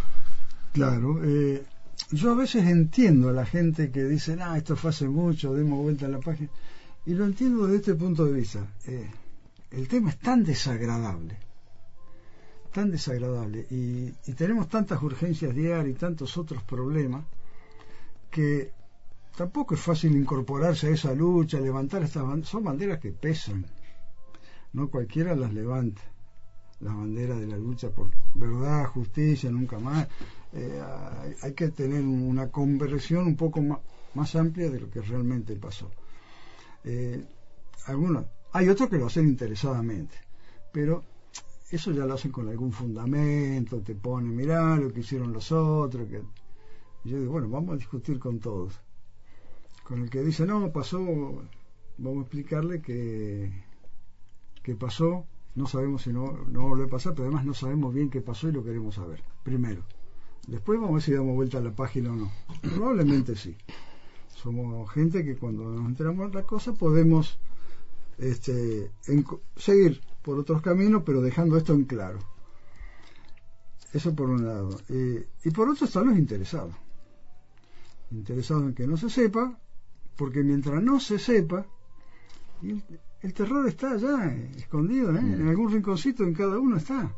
Claro, 0.73 1.21
eh, 1.23 1.63
yo 2.11 2.31
a 2.31 2.35
veces 2.35 2.65
entiendo 2.65 3.29
a 3.29 3.33
la 3.33 3.45
gente 3.45 3.91
que 3.91 4.05
dice, 4.05 4.37
ah, 4.41 4.57
esto 4.57 4.75
fue 4.75 4.91
hace 4.91 5.07
mucho, 5.07 5.53
demos 5.53 5.79
vuelta 5.79 6.05
a 6.05 6.09
la 6.09 6.19
página, 6.19 6.49
y 7.05 7.13
lo 7.13 7.25
entiendo 7.25 7.65
desde 7.65 7.77
este 7.77 7.95
punto 7.95 8.25
de 8.25 8.33
vista. 8.33 8.65
Eh, 8.87 9.09
el 9.71 9.87
tema 9.87 10.11
es 10.11 10.19
tan 10.19 10.43
desagradable, 10.43 11.37
tan 12.71 12.89
desagradable, 12.89 13.67
y, 13.69 14.13
y 14.29 14.33
tenemos 14.33 14.69
tantas 14.69 15.01
urgencias 15.01 15.53
diarias 15.53 15.95
y 15.95 15.99
tantos 15.99 16.37
otros 16.37 16.63
problemas, 16.63 17.25
que 18.29 18.71
tampoco 19.35 19.75
es 19.75 19.81
fácil 19.81 20.15
incorporarse 20.15 20.87
a 20.87 20.91
esa 20.91 21.13
lucha, 21.13 21.59
levantar 21.59 22.03
estas 22.03 22.23
banderas. 22.23 22.49
Son 22.49 22.63
banderas 22.63 22.99
que 22.99 23.11
pesan. 23.11 23.65
No 24.73 24.89
cualquiera 24.89 25.35
las 25.35 25.53
levanta. 25.53 26.01
Las 26.79 26.95
banderas 26.95 27.39
de 27.39 27.47
la 27.47 27.57
lucha 27.57 27.89
por 27.89 28.09
verdad, 28.33 28.85
justicia, 28.87 29.51
nunca 29.51 29.77
más. 29.79 30.07
Eh, 30.53 30.81
hay, 31.41 31.53
que 31.53 31.69
tener 31.69 32.01
una 32.01 32.49
conversión 32.49 33.27
un 33.27 33.35
poco 33.35 33.61
más, 33.61 33.79
más, 34.15 34.35
amplia 34.35 34.69
de 34.69 34.79
lo 34.79 34.89
que 34.89 35.01
realmente 35.01 35.55
pasó. 35.55 35.91
Eh, 36.83 37.23
algunos, 37.85 38.25
hay 38.51 38.67
otros 38.67 38.89
que 38.89 38.97
lo 38.97 39.05
hacen 39.05 39.27
interesadamente, 39.27 40.15
pero 40.71 41.03
eso 41.69 41.91
ya 41.91 42.05
lo 42.05 42.15
hacen 42.15 42.31
con 42.31 42.49
algún 42.49 42.71
fundamento, 42.71 43.79
te 43.81 43.95
ponen, 43.95 44.35
mirá 44.35 44.75
lo 44.75 44.91
que 44.91 45.01
hicieron 45.01 45.31
los 45.31 45.51
otros. 45.51 46.09
Que... 46.09 46.21
yo 47.05 47.19
digo, 47.19 47.33
bueno, 47.33 47.47
vamos 47.47 47.73
a 47.75 47.77
discutir 47.77 48.19
con 48.19 48.39
todos 48.39 48.81
con 49.83 50.01
el 50.01 50.09
que 50.09 50.21
dice, 50.21 50.45
no, 50.45 50.71
pasó, 50.71 50.99
vamos 51.97 52.17
a 52.17 52.21
explicarle 52.21 52.81
que, 52.81 53.51
que 54.63 54.75
pasó, 54.75 55.25
no 55.55 55.67
sabemos 55.67 56.03
si 56.03 56.13
no, 56.13 56.45
no 56.49 56.61
volvió 56.61 56.85
a 56.85 56.89
pasar, 56.89 57.13
pero 57.13 57.27
además 57.27 57.45
no 57.45 57.53
sabemos 57.53 57.93
bien 57.93 58.09
qué 58.09 58.21
pasó 58.21 58.47
y 58.47 58.53
lo 58.53 58.63
queremos 58.63 58.95
saber, 58.95 59.23
primero. 59.43 59.83
Después 60.47 60.79
vamos 60.79 60.91
a 60.91 60.93
ver 60.95 61.03
si 61.03 61.13
damos 61.13 61.35
vuelta 61.35 61.59
a 61.59 61.61
la 61.61 61.75
página 61.75 62.11
o 62.11 62.15
no. 62.15 62.31
Probablemente 62.61 63.35
sí. 63.35 63.55
Somos 64.29 64.89
gente 64.91 65.23
que 65.23 65.35
cuando 65.35 65.63
nos 65.65 65.85
enteramos 65.85 66.31
de 66.31 66.39
la 66.39 66.45
cosa 66.45 66.73
podemos 66.73 67.37
este, 68.17 68.91
seguir 69.55 70.01
por 70.21 70.39
otros 70.39 70.61
caminos, 70.61 71.03
pero 71.05 71.21
dejando 71.21 71.57
esto 71.57 71.73
en 71.73 71.85
claro. 71.85 72.19
Eso 73.93 74.15
por 74.15 74.29
un 74.29 74.45
lado. 74.45 74.79
Eh, 74.89 75.27
y 75.43 75.51
por 75.51 75.69
otro 75.69 75.85
están 75.85 76.07
los 76.07 76.17
interesados. 76.17 76.73
Interesados 78.09 78.63
en 78.63 78.73
que 78.73 78.87
no 78.87 78.97
se 78.97 79.09
sepa 79.09 79.59
porque 80.15 80.43
mientras 80.43 80.81
no 80.81 80.99
se 80.99 81.19
sepa, 81.19 81.65
el, 82.61 83.33
terror 83.33 83.67
está 83.67 83.91
allá, 83.91 84.33
escondido, 84.57 85.15
¿eh? 85.15 85.19
en 85.19 85.47
algún 85.47 85.71
rinconcito 85.71 86.23
en 86.23 86.33
cada 86.33 86.59
uno 86.59 86.77
está, 86.77 87.11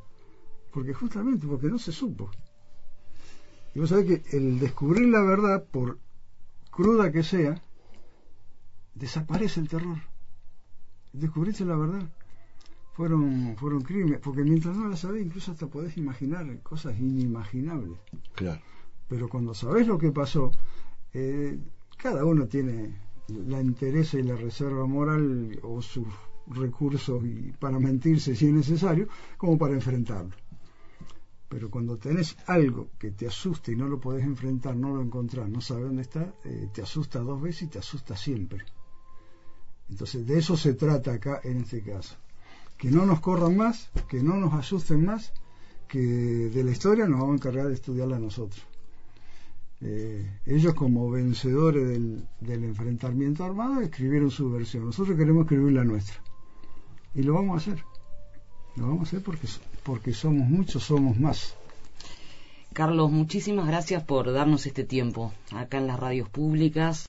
porque 0.72 0.94
justamente 0.94 1.48
porque 1.48 1.68
no 1.68 1.78
se 1.78 1.91
supo. 1.91 2.32
Y 3.76 3.80
vos 3.80 3.89
sabés 3.89 4.06
que 4.06 4.38
el 4.38 4.60
descubrir 4.60 5.10
la 5.10 5.22
verdad, 5.22 5.64
por 5.64 5.98
cruda 6.70 7.12
que 7.12 7.24
sea, 7.24 7.62
desaparece 8.94 9.60
el 9.60 9.70
terror. 9.70 9.98
Descubriste 11.12 11.66
la 11.66 11.76
verdad. 11.76 12.08
Fueron, 12.94 13.56
fueron 13.58 13.82
crímenes, 13.82 14.20
porque 14.20 14.44
mientras 14.44 14.78
no 14.78 14.88
la 14.88 14.96
sabés, 14.96 15.26
incluso 15.26 15.52
hasta 15.52 15.66
podés 15.66 15.98
imaginar 15.98 16.46
cosas 16.62 17.00
inimaginables. 17.00 17.98
Claro. 18.36 18.62
Pero 19.08 19.30
cuando 19.30 19.56
sabés 19.56 19.88
lo 19.88 19.98
que 19.98 20.12
pasó, 20.12 20.52
eh, 21.14 21.60
cada 22.04 22.26
uno 22.26 22.47
tiene 22.47 22.99
la 23.30 23.62
interés 23.62 24.14
y 24.16 24.24
la 24.24 24.36
reserva 24.36 24.86
moral 24.86 25.58
o 25.64 25.82
sus 25.82 26.06
recursos 26.47 27.24
y 27.24 27.54
para 27.54 27.80
mentirse 27.80 28.36
si 28.36 28.47
es 28.47 28.54
necesario, 28.54 29.08
como 29.38 29.58
para 29.58 29.74
enfrentarlo. 29.74 30.36
Pero 31.47 31.72
cuando 31.72 31.95
tenés 31.95 32.36
algo 32.45 32.89
que 32.99 33.12
te 33.12 33.26
asusta 33.26 33.72
y 33.72 33.78
no 33.78 33.88
lo 33.88 34.01
podés 34.01 34.26
enfrentar, 34.26 34.76
no 34.76 34.93
lo 34.93 35.01
encontrás, 35.01 35.47
no 35.47 35.62
sabes 35.62 35.86
dónde 35.86 36.01
está, 36.01 36.34
eh, 36.43 36.68
te 36.74 36.82
asusta 36.82 37.20
dos 37.20 37.41
veces 37.41 37.62
y 37.62 37.68
te 37.68 37.80
asusta 37.80 38.18
siempre. 38.18 38.66
Entonces 39.89 40.28
de 40.28 40.39
eso 40.39 40.58
se 40.58 40.74
trata 40.74 41.14
acá 41.14 41.39
en 41.45 41.62
este 41.62 41.82
caso. 41.84 42.18
Que 42.78 42.91
no 42.91 43.06
nos 43.06 43.22
corran 43.22 43.56
más, 43.56 43.91
que 44.10 44.22
no 44.22 44.36
nos 44.36 44.54
asusten 44.56 45.06
más, 45.06 45.32
que 45.88 45.99
de 45.99 46.64
la 46.66 46.72
historia 46.72 47.08
nos 47.08 47.22
vamos 47.22 47.36
a 47.36 47.38
encargar 47.38 47.68
de 47.70 47.76
estudiarla 47.76 48.20
nosotros. 48.20 48.62
Eh, 49.86 50.40
ellos 50.46 50.74
como 50.76 51.10
vencedores 51.10 51.88
del, 51.88 52.26
del, 52.40 52.64
enfrentamiento 52.64 53.44
armado 53.44 53.82
escribieron 53.82 54.32
su 54.32 54.50
versión. 54.50 54.86
Nosotros 54.86 55.18
queremos 55.18 55.44
escribir 55.44 55.74
la 55.74 55.84
nuestra. 55.84 56.16
Y 57.14 57.24
lo 57.24 57.34
vamos 57.34 57.56
a 57.56 57.58
hacer. 57.72 57.84
Lo 58.76 58.88
vamos 58.88 59.02
a 59.02 59.04
hacer 59.04 59.22
porque, 59.22 59.48
porque 59.84 60.14
somos 60.14 60.48
muchos, 60.48 60.84
somos 60.84 61.20
más. 61.20 61.56
Carlos, 62.74 63.12
muchísimas 63.12 63.68
gracias 63.68 64.04
por 64.04 64.32
darnos 64.32 64.66
este 64.66 64.84
tiempo 64.84 65.32
acá 65.52 65.78
en 65.78 65.86
las 65.88 66.00
radios 66.00 66.28
públicas. 66.30 66.98